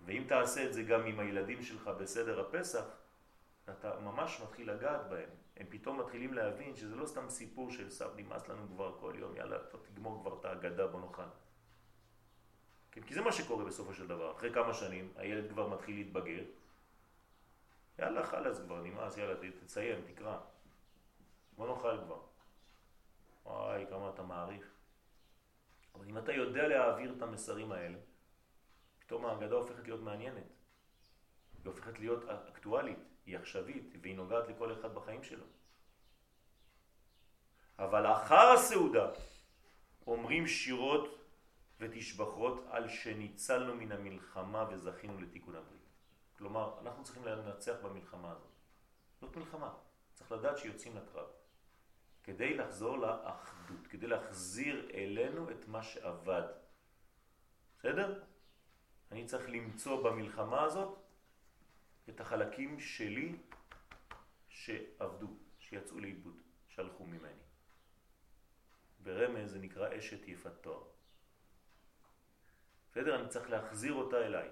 ואם 0.06 0.24
תעשה 0.28 0.66
את 0.66 0.74
זה 0.74 0.84
גם 0.84 1.06
עם 1.06 1.20
הילדים 1.20 1.64
שלך 1.64 1.88
בסדר 1.88 2.40
הפסח, 2.40 2.86
אתה 3.70 4.00
ממש 4.00 4.42
מתחיל 4.44 4.72
לגעת 4.72 5.10
בהם. 5.10 5.30
הם 5.58 5.66
פתאום 5.70 6.00
מתחילים 6.00 6.34
להבין 6.34 6.76
שזה 6.76 6.96
לא 6.96 7.06
סתם 7.06 7.30
סיפור 7.30 7.72
של 7.72 7.90
סב 7.90 8.10
נמאס 8.16 8.48
לנו 8.48 8.68
כבר 8.68 8.98
כל 9.00 9.14
יום, 9.16 9.36
יאללה, 9.36 9.58
תגמור 9.94 10.22
כבר 10.22 10.40
את 10.40 10.46
האגדה, 10.46 10.88
בוא 10.88 11.02
נאכל. 11.02 11.30
כן, 12.92 13.02
כי 13.02 13.14
זה 13.14 13.22
מה 13.22 13.32
שקורה 13.32 13.66
בסופו 13.66 13.94
של 13.94 14.08
דבר. 14.08 14.32
אחרי 14.32 14.54
כמה 14.54 14.74
שנים 14.74 15.14
הילד 15.16 15.50
כבר 15.50 15.68
מתחיל 15.68 15.96
להתבגר. 15.96 16.44
יאללה, 18.00 18.26
חלאס 18.26 18.60
כבר, 18.60 18.82
נמאס, 18.82 19.18
יאללה, 19.18 19.52
תציין, 19.52 20.02
תקרא. 20.14 20.40
בוא 21.56 21.68
נאכל 21.68 21.98
כבר. 22.06 22.22
וואי, 23.46 23.86
כמה 23.90 24.10
אתה 24.10 24.24
מעריך. 24.24 24.66
אבל 25.96 26.10
אם 26.10 26.18
אתה 26.18 26.32
יודע 26.32 26.68
להעביר 26.68 27.14
את 27.18 27.22
המסרים 27.22 27.72
האלה, 27.72 27.98
פתאום 29.00 29.26
ההגדה 29.26 29.56
הופכת 29.56 29.84
להיות 29.84 30.02
מעניינת. 30.02 30.44
היא 31.64 31.72
הופכת 31.72 32.00
להיות 32.00 32.30
אקטואלית, 32.30 33.00
היא 33.26 33.38
עכשווית, 33.38 33.94
והיא 34.02 34.16
נוגעת 34.16 34.48
לכל 34.48 34.74
אחד 34.74 34.96
בחיים 34.96 35.24
שלו. 35.24 35.46
אבל 37.80 38.06
אחר 38.12 38.52
הסעודה 38.56 39.10
אומרים 40.08 40.48
שירות 40.48 41.18
ותשבחות 41.80 42.66
על 42.70 42.90
שניצלנו 42.90 43.76
מן 43.76 43.92
המלחמה 43.92 44.66
וזכינו 44.70 45.22
לתיקון 45.22 45.56
הברית. 45.56 45.77
כלומר, 46.38 46.80
אנחנו 46.82 47.04
צריכים 47.04 47.26
לנצח 47.26 47.76
במלחמה 47.84 48.32
הזאת. 48.32 48.52
זאת 49.22 49.36
מלחמה, 49.36 49.74
צריך 50.14 50.32
לדעת 50.32 50.58
שיוצאים 50.58 50.96
לקרב. 50.96 51.28
כדי 52.24 52.58
לחזור 52.58 52.98
לאחדות, 52.98 53.88
כדי 53.88 54.08
להחזיר 54.08 54.90
אלינו 54.94 55.52
את 55.52 55.68
מה 55.68 55.84
שעבד. 55.84 56.44
בסדר? 57.80 58.24
אני 59.12 59.26
צריך 59.26 59.50
למצוא 59.50 60.04
במלחמה 60.04 60.62
הזאת 60.62 61.00
את 62.10 62.22
החלקים 62.22 62.80
שלי 62.80 63.38
שעבדו, 64.50 65.38
שיצאו 65.60 66.00
לאיבוד, 66.00 66.42
שהלכו 66.68 67.06
ממני. 67.06 67.34
ברמז 69.00 69.52
זה 69.52 69.60
נקרא 69.60 69.98
אשת 69.98 70.28
יפת 70.28 70.62
תואר. 70.62 70.84
בסדר? 72.92 73.22
אני 73.22 73.30
צריך 73.30 73.50
להחזיר 73.50 73.94
אותה 73.94 74.18
אליי. 74.18 74.50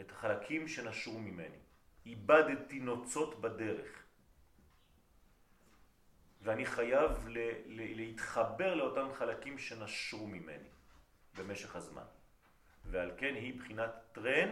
את 0.00 0.10
החלקים 0.10 0.68
שנשרו 0.68 1.18
ממני. 1.18 1.58
איבדתי 2.06 2.80
נוצות 2.80 3.40
בדרך. 3.40 4.02
ואני 6.42 6.66
חייב 6.66 7.10
להתחבר 7.66 8.74
לאותם 8.74 9.08
חלקים 9.14 9.58
שנשרו 9.58 10.26
ממני 10.26 10.68
במשך 11.38 11.76
הזמן. 11.76 12.04
ועל 12.84 13.10
כן 13.16 13.34
היא 13.34 13.58
בחינת 13.60 13.90
טרן, 14.12 14.50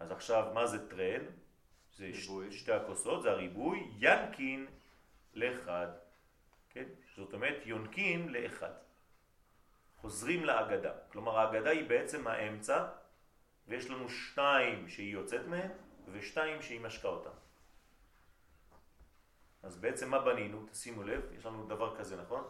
אז 0.00 0.10
עכשיו 0.10 0.50
מה 0.54 0.66
זה 0.66 0.90
טרן? 0.90 1.24
זה 1.96 2.14
ש- 2.14 2.30
שתי 2.50 2.72
הכוסות, 2.72 3.22
זה 3.22 3.30
הריבוי, 3.30 3.90
ינקין 3.98 4.66
לאחד, 5.34 5.88
כן? 6.70 6.84
זאת 7.16 7.32
אומרת 7.32 7.66
יונקין 7.66 8.28
לאחד. 8.28 8.72
חוזרים 9.96 10.44
לאגדה, 10.44 10.92
כלומר 11.12 11.38
האגדה 11.38 11.70
היא 11.70 11.88
בעצם 11.88 12.26
האמצע, 12.26 12.86
ויש 13.70 13.90
לנו 13.90 14.08
שתיים 14.08 14.88
שהיא 14.88 15.12
יוצאת 15.12 15.46
מהם, 15.46 15.70
ושתיים 16.12 16.62
שהיא 16.62 16.80
משקה 16.80 17.08
אותם. 17.08 17.30
אז 19.62 19.78
בעצם 19.78 20.10
מה 20.10 20.24
בנינו? 20.24 20.66
תשימו 20.66 21.02
לב, 21.02 21.32
יש 21.32 21.46
לנו 21.46 21.66
דבר 21.66 21.98
כזה, 21.98 22.16
נכון? 22.16 22.44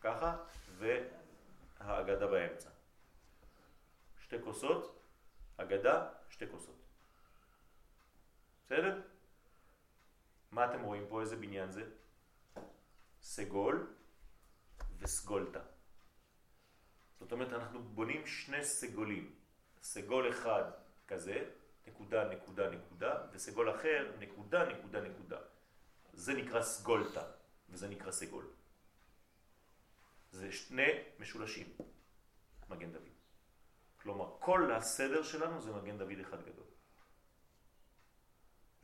ככה, 0.00 0.36
והאגדה 0.78 2.26
באמצע. 2.26 2.70
שתי 4.18 4.36
כוסות, 4.44 5.00
אגדה, 5.56 6.08
שתי 6.30 6.44
כוסות. 6.50 6.82
בסדר? 8.64 9.02
מה 10.50 10.70
אתם 10.70 10.82
רואים 10.82 11.06
פה? 11.08 11.20
איזה 11.20 11.36
בניין 11.36 11.70
זה? 11.70 11.90
סגול 13.22 13.94
וסגולתה. 14.98 15.60
זאת 17.18 17.32
אומרת, 17.32 17.52
אנחנו 17.52 17.82
בונים 17.82 18.26
שני 18.26 18.64
סגולים. 18.64 19.34
סגול 19.82 20.30
אחד 20.30 20.64
כזה, 21.08 21.44
נקודה, 21.86 22.28
נקודה, 22.28 22.70
נקודה, 22.70 23.26
וסגול 23.32 23.70
אחר, 23.70 24.12
נקודה, 24.18 24.64
נקודה, 24.64 25.00
נקודה. 25.00 25.38
זה 26.12 26.34
נקרא 26.34 26.62
סגולתה, 26.62 27.22
וזה 27.70 27.88
נקרא 27.88 28.12
סגול. 28.12 28.44
זה 30.30 30.52
שני 30.52 30.92
משולשים, 31.18 31.66
מגן 32.68 32.92
דוד. 32.92 33.16
כלומר, 34.02 34.36
כל 34.40 34.72
הסדר 34.72 35.22
שלנו 35.22 35.60
זה 35.60 35.72
מגן 35.72 35.98
דוד 35.98 36.20
אחד 36.20 36.42
גדול. 36.42 36.64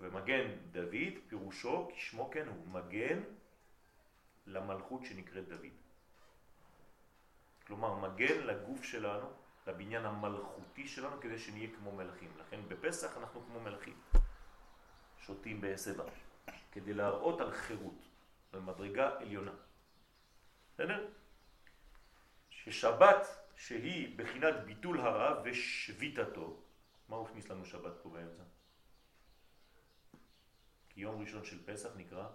ומגן 0.00 0.56
דוד 0.70 1.14
פירושו, 1.28 1.90
כשמו 1.94 2.30
כן 2.30 2.48
הוא, 2.48 2.68
מגן 2.68 3.22
למלכות 4.46 5.04
שנקראת 5.04 5.48
דוד. 5.48 5.74
כלומר, 7.66 7.94
מגן 7.94 8.46
לגוף 8.46 8.82
שלנו, 8.82 9.41
לבניין 9.66 10.04
המלכותי 10.06 10.88
שלנו, 10.88 11.20
כדי 11.20 11.38
שנהיה 11.38 11.68
כמו 11.76 11.92
מלכים. 11.92 12.30
לכן 12.38 12.60
בפסח 12.68 13.16
אנחנו 13.16 13.46
כמו 13.46 13.60
מלכים, 13.60 14.00
שותים 15.18 15.60
בעשב 15.60 15.94
כדי 16.72 16.94
להראות 16.94 17.40
על 17.40 17.52
חירות, 17.52 18.08
על 18.52 18.60
מדרגה 18.60 19.18
עליונה. 19.18 19.52
בסדר? 20.74 21.08
ששבת 22.50 23.26
שהיא 23.56 24.18
בחינת 24.18 24.54
ביטול 24.64 25.00
הרע 25.00 25.42
ושביתתו, 25.44 26.62
מה 27.08 27.16
הוא 27.16 27.28
הכניס 27.28 27.48
לנו 27.48 27.66
שבת 27.66 27.92
פה 28.02 28.08
באמצע? 28.08 28.42
כי 30.88 31.00
יום 31.00 31.20
ראשון 31.20 31.44
של 31.44 31.66
פסח 31.66 31.90
נקרא 31.96 32.28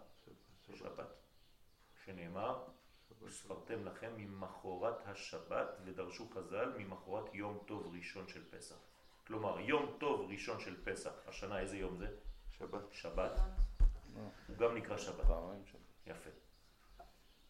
שבת, 0.75 1.07
שנאמר 2.05 2.63
וספרתם 3.22 3.86
לכם 3.86 4.11
ממחורת 4.18 5.07
השבת 5.07 5.68
ודרשו 5.86 6.30
חז"ל 6.30 6.74
ממחורת 6.78 7.34
יום 7.34 7.63
טוב 7.65 7.93
ראשון 7.95 8.28
של 8.28 8.43
פסח. 8.49 8.76
כלומר, 9.28 9.59
יום 9.59 9.95
טוב 9.97 10.32
ראשון 10.32 10.59
של 10.59 10.84
פסח, 10.84 11.11
השנה 11.28 11.59
איזה 11.59 11.78
יום 11.78 11.97
זה? 11.97 12.07
שבת. 12.57 12.82
שבת. 12.91 13.39
הוא 14.47 14.57
גם 14.57 14.76
נקרא 14.76 14.97
שבת. 14.97 15.26
יפה. 16.07 16.30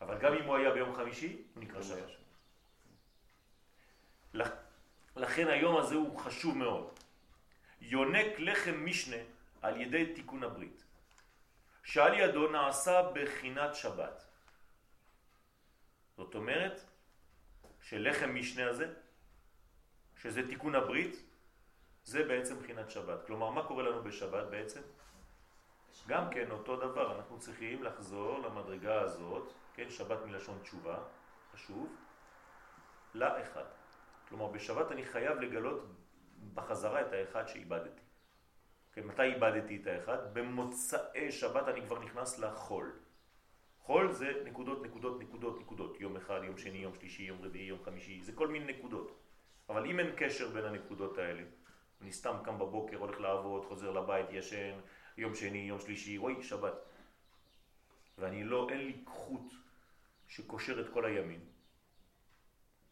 אבל 0.01 0.17
גם 0.17 0.33
אם 0.33 0.43
הוא 0.43 0.57
היה 0.57 0.71
ביום 0.71 0.95
חמישי, 0.95 1.43
הוא 1.53 1.63
נקרא 1.63 1.81
שבת. 1.81 2.09
לכן 5.15 5.47
היום 5.47 5.77
הזה 5.77 5.95
הוא 5.95 6.19
חשוב 6.19 6.57
מאוד. 6.57 6.99
יונק 7.81 8.39
לחם 8.39 8.85
משנה 8.85 9.17
על 9.61 9.81
ידי 9.81 10.13
תיקון 10.13 10.43
הברית. 10.43 10.83
שעל 11.83 12.13
ידו 12.13 12.51
נעשה 12.51 13.11
בחינת 13.13 13.75
שבת. 13.75 14.26
זאת 16.17 16.35
אומרת 16.35 16.81
שלחם 17.81 18.35
משנה 18.35 18.69
הזה, 18.69 18.93
שזה 20.15 20.47
תיקון 20.47 20.75
הברית, 20.75 21.15
זה 22.03 22.23
בעצם 22.23 22.59
בחינת 22.59 22.91
שבת. 22.91 23.25
כלומר, 23.25 23.49
מה 23.49 23.67
קורה 23.67 23.83
לנו 23.83 24.03
בשבת 24.03 24.47
בעצם? 24.49 24.81
גם 26.07 26.29
כן 26.29 26.51
אותו 26.51 26.75
דבר, 26.75 27.15
אנחנו 27.15 27.39
צריכים 27.39 27.83
לחזור 27.83 28.39
למדרגה 28.39 29.01
הזאת, 29.01 29.53
כן, 29.73 29.89
שבת 29.89 30.25
מלשון 30.25 30.59
תשובה, 30.61 30.97
חשוב, 31.53 31.95
לאחד. 33.13 33.65
כלומר, 34.29 34.47
בשבת 34.47 34.91
אני 34.91 35.05
חייב 35.05 35.37
לגלות 35.37 35.85
בחזרה 36.53 37.01
את 37.01 37.13
האחד 37.13 37.47
שאיבדתי. 37.47 38.01
כן, 38.93 39.03
מתי 39.03 39.23
איבדתי 39.23 39.81
את 39.81 39.87
האחד? 39.87 40.33
במוצאי 40.33 41.31
שבת 41.31 41.67
אני 41.67 41.81
כבר 41.81 41.99
נכנס 41.99 42.39
לחול. 42.39 42.99
חול 43.87 44.11
זה 44.11 44.41
נקודות, 44.45 44.83
נקודות, 44.83 45.19
נקודות, 45.21 45.61
נקודות. 45.61 46.01
יום 46.01 46.17
אחד, 46.17 46.39
יום 46.43 46.57
שני, 46.57 46.77
יום 46.77 46.95
שלישי, 46.95 47.23
יום 47.23 47.41
רביעי, 47.41 47.65
יום 47.65 47.79
חמישי, 47.83 48.21
זה 48.21 48.31
כל 48.31 48.47
מיני 48.47 48.73
נקודות. 48.73 49.19
אבל 49.69 49.85
אם 49.85 49.99
אין 49.99 50.11
קשר 50.17 50.49
בין 50.49 50.65
הנקודות 50.65 51.17
האלה, 51.17 51.43
אני 52.01 52.11
סתם 52.11 52.35
קם 52.43 52.59
בבוקר, 52.59 52.97
הולך 52.97 53.19
לעבוד, 53.19 53.65
חוזר 53.65 53.91
לבית, 53.91 54.25
ישן, 54.31 54.79
יום 55.17 55.35
שני, 55.35 55.57
יום 55.57 55.79
שלישי, 55.79 56.17
אוי, 56.17 56.43
שבת. 56.43 56.73
ואני 58.17 58.43
לא, 58.43 58.67
אין 58.69 58.77
לי 58.77 59.03
חוט 59.05 59.53
שקושר 60.27 60.81
את 60.81 60.93
כל 60.93 61.05
הימים. 61.05 61.45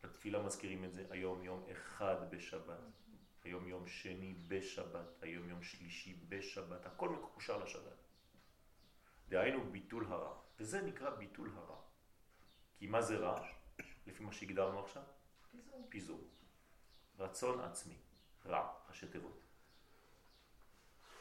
בתפילה 0.04 0.44
מזכירים 0.44 0.86
את 0.86 0.94
זה, 0.94 1.06
היום 1.10 1.44
יום 1.44 1.64
אחד 1.72 2.16
בשבת, 2.30 2.80
היום 3.44 3.68
יום 3.68 3.88
שני 3.88 4.36
בשבת, 4.48 5.22
היום 5.22 5.50
יום 5.50 5.64
שלישי 5.64 6.16
בשבת, 6.30 6.86
הכל 6.86 7.10
מקושר 7.10 7.64
לשבת. 7.64 8.00
דהיינו 9.30 9.64
ביטול 9.72 10.06
הרע, 10.10 10.45
וזה 10.60 10.82
נקרא 10.82 11.10
ביטול 11.10 11.52
הרע. 11.58 11.82
כי 12.78 12.88
מה 12.88 13.02
זה 13.02 13.18
רע? 13.18 13.48
לפי 14.08 14.24
מה 14.24 14.34
שהגדרנו 14.34 14.80
עכשיו? 14.80 15.04
פיזור. 15.52 15.88
פיזור. 15.90 16.22
רצון 17.20 17.60
עצמי, 17.60 17.98
רע, 18.46 18.74
ראשי 18.90 19.08
תיבות. 19.08 19.42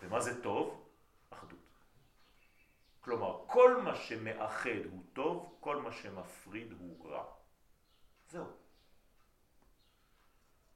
ומה 0.02 0.20
זה 0.20 0.42
טוב? 0.42 0.88
אחדות. 1.30 1.58
כלומר, 3.00 3.44
כל 3.46 3.82
מה 3.82 3.94
שמאחד 3.96 4.84
הוא 4.90 5.04
טוב, 5.12 5.56
כל 5.60 5.76
מה 5.76 5.92
שמפריד 5.92 6.72
הוא 6.72 7.10
רע. 7.10 7.34
זהו. 8.28 8.46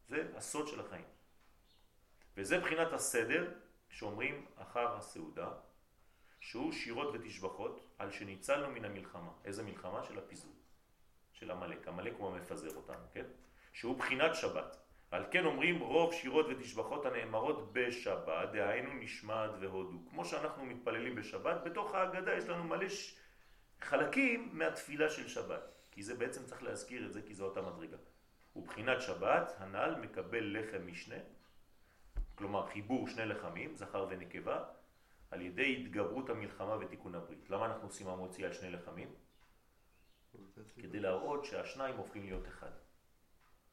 זה 0.08 0.32
הסוד 0.36 0.68
של 0.68 0.80
החיים. 0.80 1.04
וזה 2.36 2.60
בחינת 2.60 2.92
הסדר 2.92 3.60
שאומרים 3.88 4.46
אחר 4.56 4.96
הסעודה, 4.96 5.50
שהוא 6.40 6.72
שירות 6.72 7.14
ותשבחות 7.14 7.80
על 7.98 8.10
שניצלנו 8.10 8.70
מן 8.70 8.84
המלחמה. 8.84 9.30
איזה 9.44 9.62
מלחמה? 9.62 10.02
של 10.02 10.18
הפיזור, 10.18 10.52
של 11.32 11.50
המלאק. 11.50 11.88
המלאק 11.88 12.12
הוא 12.18 12.28
המפזר 12.28 12.76
אותנו, 12.76 13.04
כן? 13.12 13.24
שהוא 13.72 13.98
בחינת 13.98 14.34
שבת. 14.34 14.76
ועל 15.12 15.24
כן 15.30 15.44
אומרים 15.44 15.80
רוב 15.80 16.12
שירות 16.12 16.46
ותשבחות 16.50 17.06
הנאמרות 17.06 17.72
בשבת, 17.72 18.48
דהיינו 18.52 18.94
נשמעת 18.94 19.50
והודו. 19.60 19.98
כמו 20.10 20.24
שאנחנו 20.24 20.66
מתפללים 20.66 21.14
בשבת, 21.14 21.56
בתוך 21.64 21.94
ההגדה 21.94 22.34
יש 22.34 22.44
לנו 22.44 22.64
מלא 22.64 22.86
חלקים 23.80 24.50
מהתפילה 24.52 25.10
של 25.10 25.28
שבת. 25.28 25.72
כי 25.90 26.02
זה 26.02 26.14
בעצם 26.14 26.44
צריך 26.44 26.62
להזכיר 26.62 27.06
את 27.06 27.12
זה, 27.12 27.22
כי 27.22 27.34
זו 27.34 27.44
אותה 27.44 27.62
מדרגה. 27.62 27.96
ובחינת 28.56 29.00
שבת, 29.00 29.52
הנ"ל 29.58 29.94
מקבל 30.00 30.58
לחם 30.58 30.86
משנה, 30.86 31.16
כלומר 32.34 32.66
חיבור 32.66 33.08
שני 33.08 33.26
לחמים, 33.26 33.76
זכר 33.76 34.06
ונקבה, 34.10 34.64
על 35.30 35.40
ידי 35.40 35.76
התגברות 35.80 36.30
המלחמה 36.30 36.76
ותיקון 36.80 37.14
הברית. 37.14 37.50
למה 37.50 37.66
אנחנו 37.66 37.86
עושים 37.86 38.08
המוציא 38.08 38.46
על 38.46 38.52
שני 38.52 38.70
לחמים? 38.70 39.14
כדי 40.76 41.00
להראות 41.00 41.44
שהשניים 41.44 41.96
הופכים 41.96 42.24
להיות 42.24 42.48
אחד. 42.48 42.70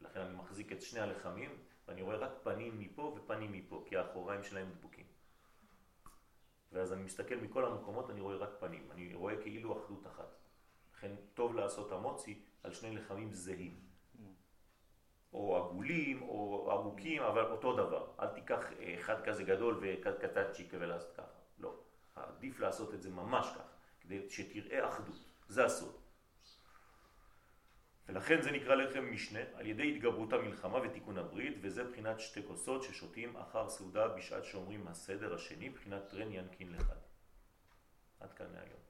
לכן 0.02 0.20
אני 0.20 0.36
מחזיק 0.36 0.72
את 0.72 0.82
שני 0.82 1.00
הלחמים 1.00 1.52
ואני 1.88 2.02
רואה 2.02 2.16
רק 2.16 2.32
פנים 2.44 2.80
מפה 2.80 3.16
ופנים 3.18 3.52
מפה, 3.52 3.86
כי 3.88 3.98
האחוריים 3.98 4.44
שלהם 4.44 4.72
דבוקים. 4.72 5.06
ואז 6.72 6.94
אני 6.94 7.04
מסתכל 7.04 7.36
מכל 7.36 7.66
המקומות, 7.66 8.10
אני 8.10 8.22
רואה 8.22 8.36
רק 8.36 8.50
פנים. 8.60 8.92
אני 8.92 9.14
רואה 9.14 9.42
כאילו 9.42 9.84
אחדות 9.84 10.08
אחת. 10.08 10.38
לכן 10.94 11.12
טוב 11.34 11.56
לעשות 11.56 11.92
המוצי 11.92 12.42
על 12.64 12.74
שני 12.74 12.96
לחמים 12.96 13.34
זהים. 13.34 13.80
או 15.34 15.58
עגולים 15.58 16.22
או 16.22 16.72
ארוכים, 16.72 17.22
אבל 17.22 17.52
אותו 17.52 17.76
דבר. 17.76 18.12
אל 18.20 18.28
תיקח 18.28 18.60
אחד 19.00 19.26
כזה 19.26 19.44
גדול 19.44 19.80
ואחד 19.82 20.18
קטנצ'יק 20.18 20.74
ולעשות 20.80 21.12
ככה. 21.18 21.35
עדיף 22.16 22.60
לעשות 22.60 22.94
את 22.94 23.02
זה 23.02 23.10
ממש 23.10 23.48
ככה, 23.56 23.64
כדי 24.02 24.30
שתראה 24.30 24.90
אחדות. 24.90 25.16
זה 25.48 25.66
הסוד. 25.66 25.96
ולכן 28.08 28.42
זה 28.42 28.52
נקרא 28.52 28.76
לחם 28.76 29.12
משנה 29.12 29.40
על 29.54 29.66
ידי 29.66 29.96
התגברות 29.96 30.34
המלחמה 30.34 30.78
ותיקון 30.78 31.18
הברית, 31.18 31.58
וזה 31.62 31.84
בחינת 31.84 32.20
שתי 32.20 32.44
כוסות 32.48 32.84
ששותים 32.84 33.38
אחר 33.38 33.70
סעודה 33.70 34.08
בשעת 34.08 34.46
שאומרים 34.46 34.88
הסדר 34.88 35.36
השני, 35.36 35.70
בחינת 35.70 36.08
טרן 36.10 36.32
ינקין 36.32 36.72
לחד. 36.72 36.96
עד 38.20 38.34
כאן 38.34 38.48
להיום. 38.54 38.86